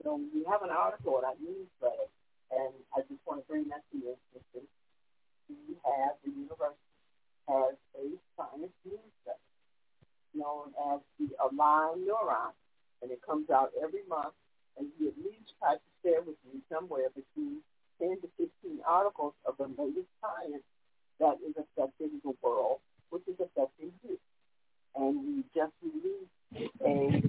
[0.09, 2.09] so we have an article in our newsletter,
[2.49, 4.65] and I just want to bring that to your attention.
[5.53, 6.97] We have, the university
[7.45, 9.49] has a science newsletter
[10.33, 12.57] known as the Align Neuron
[13.03, 14.33] and it comes out every month.
[14.79, 17.61] And he at least tries to share with you somewhere between
[18.01, 20.65] 10 to 15 articles of the latest science
[21.21, 22.79] that is affecting the world,
[23.11, 24.17] which is affecting you.
[24.95, 27.21] And we just released a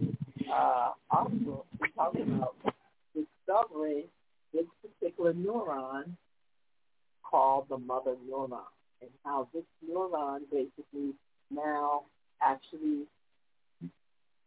[0.54, 2.56] uh, article talking about
[3.14, 4.06] discovering
[4.54, 6.16] this particular neuron
[7.24, 8.60] called the mother neuron
[9.02, 11.14] and how this neuron basically
[11.52, 12.02] now
[12.41, 13.06] actually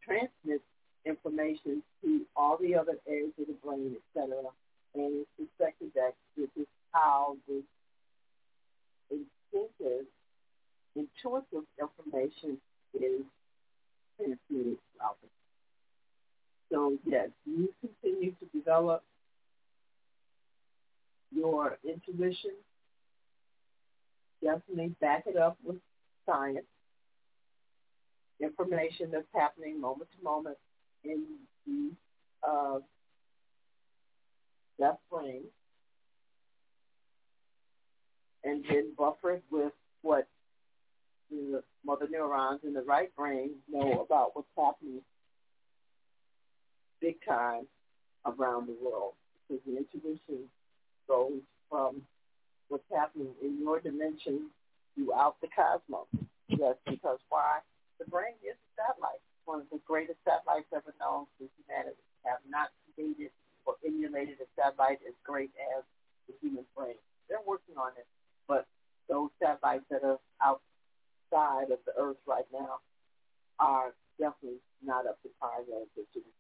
[0.05, 0.65] transmits
[1.05, 4.51] information to all the other areas of the brain, et cetera.
[4.95, 7.63] And it's suspected that this is how this
[9.11, 10.07] instinctive,
[10.95, 12.59] intuitive information
[12.95, 13.25] is
[14.17, 15.29] transmitted throughout the
[16.73, 19.05] So yes, you continue to develop
[21.31, 22.53] your intuition.
[24.43, 25.77] Definitely back it up with
[26.25, 26.65] science,
[28.41, 30.57] information that's happening moment to moment
[31.05, 31.25] in
[31.67, 31.91] the
[32.49, 32.79] uh,
[34.79, 35.43] left brain.
[38.45, 40.27] And then buffer it with what
[41.31, 45.03] the mother neurons in the right brain know about what's happening
[47.03, 47.67] big time
[48.25, 49.13] around the world.
[49.49, 50.49] Because the intuition
[51.09, 52.01] goes from
[52.69, 54.49] what's happening in your dimension
[54.95, 56.07] throughout the cosmos.
[56.49, 57.59] Yes, because why?
[57.99, 61.99] The brain is a satellite one of the greatest satellites ever known to humanity.
[62.25, 63.35] Have not created
[63.67, 65.83] or emulated a satellite as great as
[66.27, 66.99] the human brain.
[67.29, 68.07] They're working on it,
[68.47, 68.67] but
[69.09, 72.79] those satellites that are outside of the Earth right now
[73.59, 76.33] are definitely not up to par relative to the.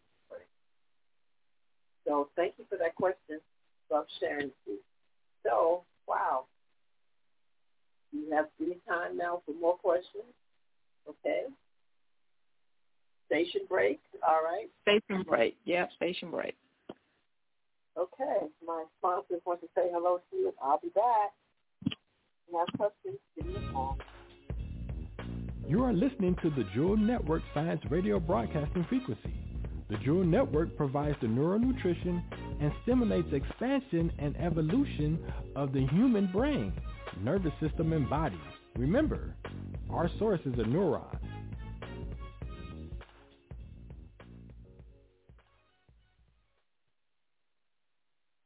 [2.06, 3.40] So thank you for that question.
[3.90, 4.78] Love sharing with you.
[5.44, 6.44] So, wow.
[8.12, 10.24] Do you have any time now for more questions?
[11.08, 11.46] Okay
[13.32, 14.00] station break.
[14.26, 14.68] All right.
[14.82, 15.56] Station break.
[15.64, 16.54] Yeah, station break.
[17.98, 18.46] Okay.
[18.66, 20.52] My sponsors want to say hello to you.
[20.62, 21.32] I'll be back.
[21.86, 21.92] If
[22.48, 23.98] you questions, give me a call.
[25.66, 29.32] You are listening to the Jewel Network Science Radio Broadcasting Frequency.
[29.92, 32.24] The Jewel Network provides the neural nutrition
[32.62, 35.18] and stimulates expansion and evolution
[35.54, 36.72] of the human brain,
[37.22, 38.40] nervous system, and body.
[38.74, 39.36] Remember,
[39.90, 41.18] our source is a neuron.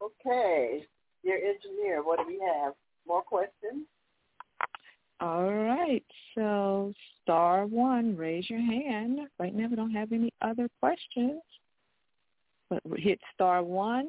[0.03, 0.85] Okay.
[1.23, 2.73] Dear engineer, what do we have?
[3.07, 3.87] More questions?
[5.21, 6.05] All right.
[6.35, 6.93] So
[7.27, 9.19] star one, raise your hand.
[9.41, 11.43] Right now we don't have any other questions.
[12.71, 14.09] But hit star one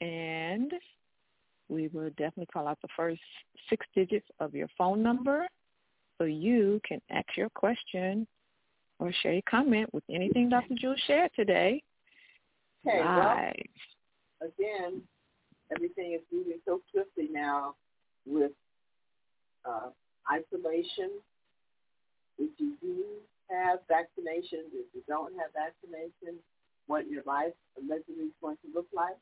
[0.00, 0.72] and
[1.68, 3.20] we will definitely call out the first
[3.68, 5.46] six digits of your phone number
[6.18, 8.26] so you can ask your question
[8.98, 10.74] or share your comment with anything Dr.
[10.80, 11.82] Jewel shared today.
[12.86, 13.54] Okay, Live.
[14.40, 15.02] well, again,
[15.74, 17.74] everything is moving so swiftly now
[18.26, 18.52] with
[19.64, 19.88] uh,
[20.30, 21.10] isolation.
[22.40, 23.04] If you do
[23.50, 26.40] have vaccinations, if you don't have vaccinations,
[26.86, 29.16] what your life allegedly is going to look like.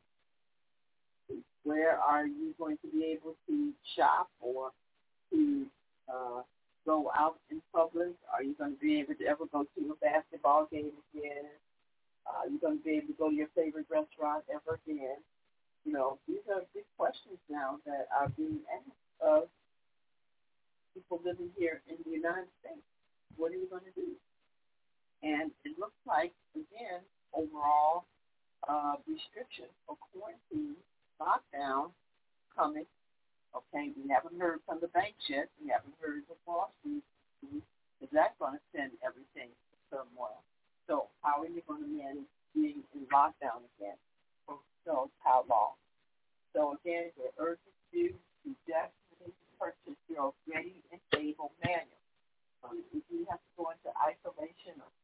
[1.64, 4.70] Where are you going to be able to shop or
[5.32, 5.66] to
[6.08, 6.42] uh,
[6.86, 8.14] go out in public?
[8.32, 11.44] Are you going to be able to ever go to a basketball game again?
[12.24, 15.18] Uh, are you going to be able to go to your favorite restaurant ever again?
[15.84, 19.48] You know, these are big questions now that are being asked of
[20.94, 22.86] people living here in the United States.
[23.36, 24.12] What are you going to do?
[25.22, 27.02] And it looks like, again,
[27.34, 28.06] overall
[28.68, 30.78] uh, restriction or quarantine
[31.20, 31.90] lockdown
[32.54, 32.86] coming.
[33.54, 35.48] Okay, we haven't heard from the banks yet.
[35.62, 37.02] We haven't heard Wall Street.
[38.00, 39.50] Is that going to send everything
[39.90, 40.40] turmoil?
[40.86, 43.98] So how are you going to manage being in lockdown again?
[44.46, 45.74] For so how long?
[46.54, 47.67] So again, we're urging
[54.68, 54.97] professional.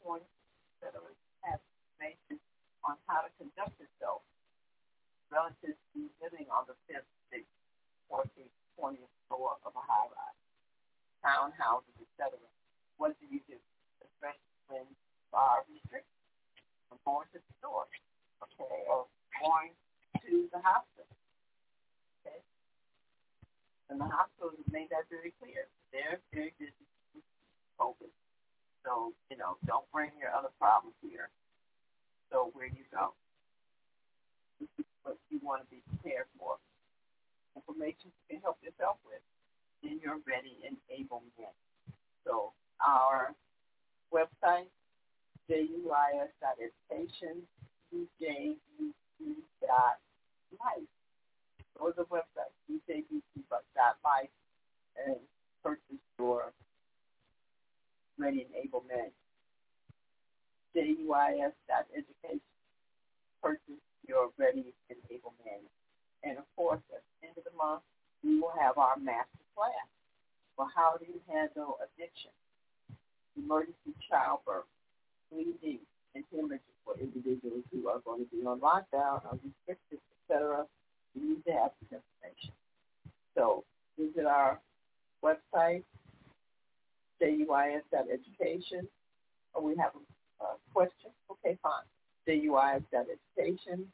[89.55, 91.11] Or we have a, a question.
[91.31, 91.87] Okay, fine.
[92.27, 93.87] juis.education,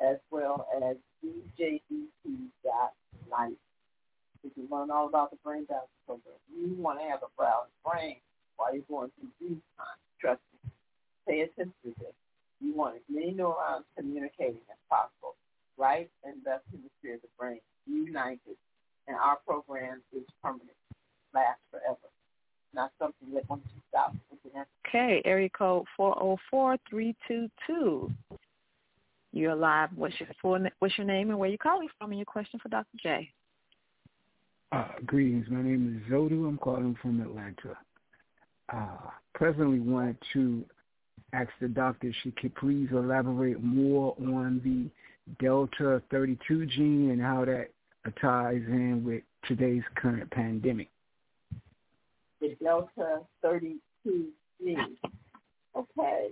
[0.00, 2.10] as well as djdt.life.
[4.44, 6.34] If you learn all about the brain balance program.
[6.50, 8.16] You want to have a balanced brain
[8.56, 10.02] while you're going through these times.
[10.20, 10.70] Trust me.
[11.26, 12.14] Pay attention to this.
[12.60, 15.34] You want as many neurons communicating as possible.
[15.78, 18.58] Right and left hemisphere of the brain united.
[19.08, 20.78] And our program is permanent.
[21.34, 22.11] Lasts forever.
[22.74, 28.10] Not something that once you stop, it can have Okay, area code 404322.
[29.32, 29.88] You're live.
[29.94, 32.68] What's your full, what's your name and where you calling from and your question for
[32.68, 32.98] Dr.
[33.02, 33.30] J?
[34.70, 35.46] Uh, greetings.
[35.50, 36.46] My name is Zodu.
[36.46, 37.78] I'm calling from Atlanta.
[38.70, 40.62] Uh, presently wanted to
[41.32, 44.90] ask the doctor if she could please elaborate more on the
[45.42, 47.70] Delta 32 gene and how that
[48.20, 50.91] ties in with today's current pandemic.
[52.42, 54.26] The Delta 32
[54.60, 54.96] gene.
[55.76, 56.30] Okay.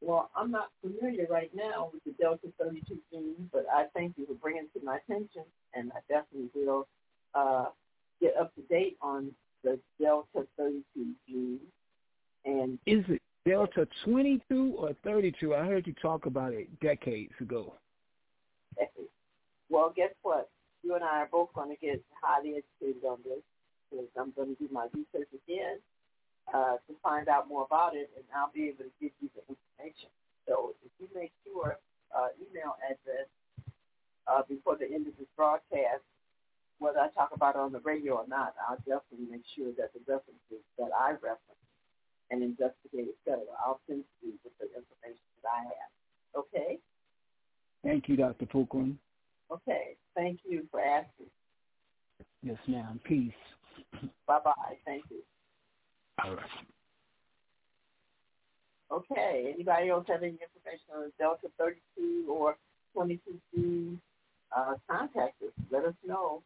[0.00, 4.26] Well, I'm not familiar right now with the Delta 32 gene, but I thank you
[4.26, 5.44] for bringing it to my attention,
[5.74, 6.88] and I definitely will
[7.34, 7.66] uh,
[8.20, 9.30] get up to date on
[9.62, 10.82] the Delta 32
[11.28, 11.60] gene.
[12.44, 15.54] And Is it Delta 22 or 32?
[15.54, 17.74] I heard you talk about it decades ago.
[19.70, 20.50] Well, guess what?
[20.82, 23.40] You and I are both going to get highly educated on this
[23.92, 25.84] because I'm going to do my research again
[26.48, 29.44] uh, to find out more about it, and I'll be able to give you the
[29.44, 30.08] information.
[30.48, 31.76] So if you make sure
[32.16, 33.28] uh, email address
[34.26, 36.02] uh, before the end of this broadcast,
[36.80, 39.92] whether I talk about it on the radio or not, I'll definitely make sure that
[39.94, 41.62] the references that I reference
[42.30, 45.92] and investigate, et cetera, I'll send you with the information that I have.
[46.34, 46.78] Okay?
[47.84, 48.46] Thank you, Dr.
[48.46, 48.96] Pookrum.
[49.52, 49.96] Okay.
[50.14, 51.26] Thank you for asking.
[52.42, 53.00] Yes, ma'am.
[53.04, 53.32] Peace.
[54.26, 54.76] Bye-bye.
[54.84, 55.18] Thank you.
[56.24, 56.46] All right.
[58.90, 59.52] Okay.
[59.54, 62.56] Anybody else have any information on Delta 32 or
[62.96, 63.98] 22C?
[64.54, 65.52] Uh, contact us.
[65.70, 66.42] Let us know.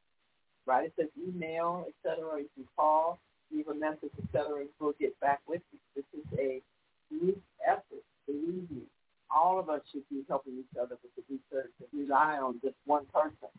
[0.67, 2.25] Write us an email, etc.
[2.25, 3.19] Or you can call,
[3.53, 4.61] leave a message, etc.
[4.61, 5.79] And we'll get back with you.
[5.95, 6.63] This is a
[7.11, 8.05] group effort.
[8.27, 8.83] Believe me,
[9.31, 12.77] all of us should be helping each other with the research and rely on just
[12.87, 13.51] one person.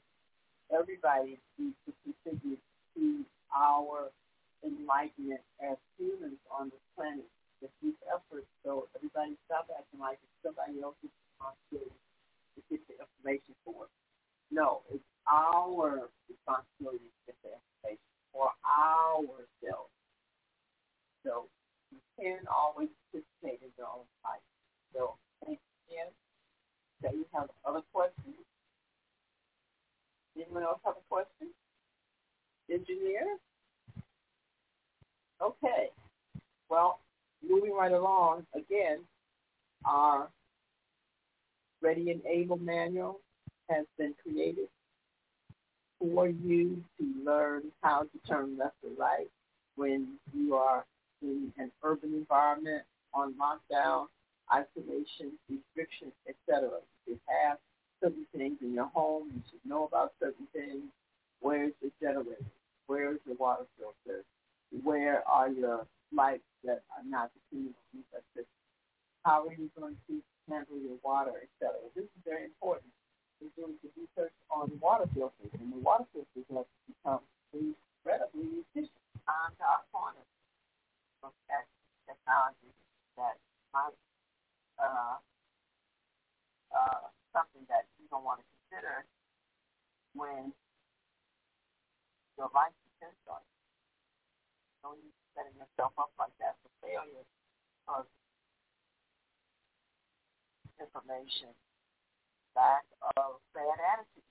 [0.71, 2.59] Everybody needs to contribute
[2.95, 3.25] to
[3.55, 4.11] our
[4.63, 7.27] enlightenment as humans on this planet.
[7.61, 11.97] It's these efforts, so everybody stop acting like it's somebody else's responsibility
[12.53, 13.93] to get the information for us.
[14.53, 19.93] No, it's our responsibility to get the information for ourselves.
[21.25, 21.49] So
[21.89, 24.45] you can always participate in your own life.
[24.93, 26.05] So thank you.
[27.01, 28.37] Do you have other questions?
[30.37, 31.49] Anyone else have a question?
[32.70, 33.38] Engineer?
[35.41, 35.89] Okay.
[36.70, 36.99] Well,
[37.47, 38.99] moving right along, again,
[39.86, 40.30] our
[41.82, 43.20] Ready and Able manual
[43.70, 44.68] has been created
[45.99, 49.28] for you to learn how to turn left or right
[49.76, 50.86] when you are
[51.22, 54.07] in an urban environment on lockdown,
[54.53, 56.70] isolation, restrictions, etc.
[57.05, 57.57] You have
[58.01, 59.32] certain things in your home.
[59.34, 60.84] You should know about certain things.
[61.39, 62.38] Where's the generator?
[62.88, 64.23] Where's the water filter?
[64.83, 68.47] Where are your lights that are not on electricity?
[69.23, 71.75] How are you going to handle your water, etc.?
[71.95, 72.88] This is very important.
[73.39, 77.21] We're doing some research on water filters, and the water filters have become
[77.53, 79.03] incredibly efficient.
[79.27, 80.23] On to our corner
[81.19, 81.67] look at
[82.07, 82.71] technology
[83.19, 83.35] that
[83.75, 83.91] might
[84.79, 85.19] uh,
[86.71, 89.03] uh, something that you don't want to consider
[90.15, 90.55] when
[92.38, 93.57] your life depends on it.
[94.85, 97.25] Don't you setting yourself up like that for failure
[97.89, 98.05] of
[100.77, 101.49] information,
[102.53, 102.85] lack
[103.17, 104.25] of bad attitude.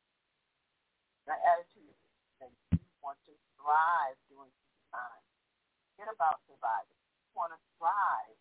[1.27, 1.99] That attitude
[2.39, 5.23] that you want to thrive during this time.
[5.95, 6.95] Forget about surviving.
[7.27, 8.39] You want to thrive.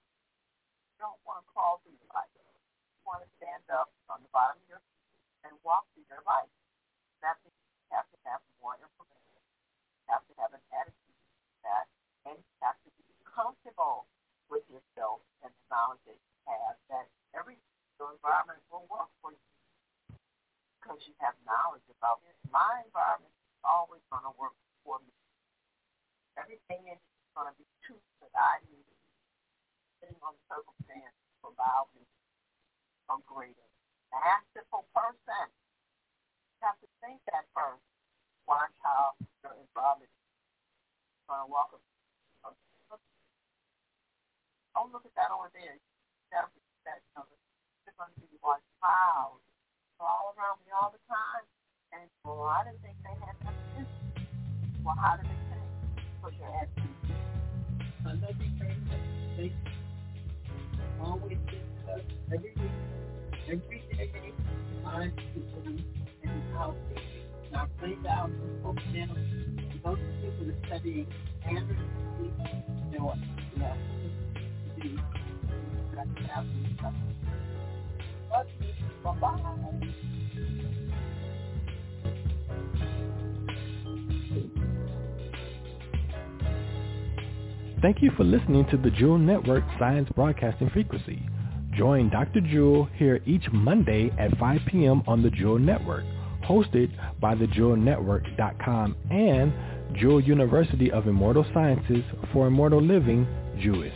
[0.94, 2.30] You don't want to crawl through your life.
[2.38, 6.22] You want to stand up on the bottom of your feet and walk through your
[6.30, 6.54] life.
[7.26, 9.05] That means you have to have more information.
[10.10, 11.20] Have to have an attitude
[11.66, 11.90] that,
[12.30, 14.06] and you have to be comfortable
[14.48, 17.58] with yourself and the knowledge that you have that every
[17.98, 19.46] your environment will work for you
[20.78, 22.36] because you have knowledge about it.
[22.54, 24.54] My environment is always going to work
[24.86, 25.16] for me.
[26.38, 27.02] Everything is
[27.34, 28.86] going to be true that I need,
[29.98, 32.04] depending on the circumstance, allow me
[33.10, 33.70] a greater.
[34.12, 35.48] Masterful person.
[35.50, 37.95] You have to think that first.
[38.46, 41.74] Watch how your environment is going to walk.
[41.74, 41.82] up.
[44.76, 45.80] Oh, look at that over there.
[46.36, 46.52] That,
[46.86, 47.26] that, you know,
[47.96, 49.40] going to be one cloud
[50.00, 51.48] all around me all the time.
[51.96, 53.56] And well, I didn't think they had that.
[54.84, 56.06] Well, how did they change?
[56.20, 56.92] Because you're asking.
[58.06, 58.56] Another thing
[59.38, 59.52] they
[61.02, 61.58] always do
[61.90, 62.00] uh,
[62.34, 62.72] every week,
[63.50, 64.34] every day,
[64.84, 66.76] find people and how
[70.22, 71.08] people are studying
[71.50, 73.14] you know.
[87.82, 91.22] Thank you for listening to the Jewel Network Science Broadcasting Frequency.
[91.78, 92.42] Join Dr.
[92.42, 95.04] Jewel here each Monday at 5 p.m.
[95.08, 96.04] on the Jewel Network,
[96.48, 96.90] hosted
[97.20, 99.54] by the thejewelnetwork.com and
[99.98, 103.28] Jewel University of Immortal Sciences for Immortal Living,
[103.60, 103.94] JUIS.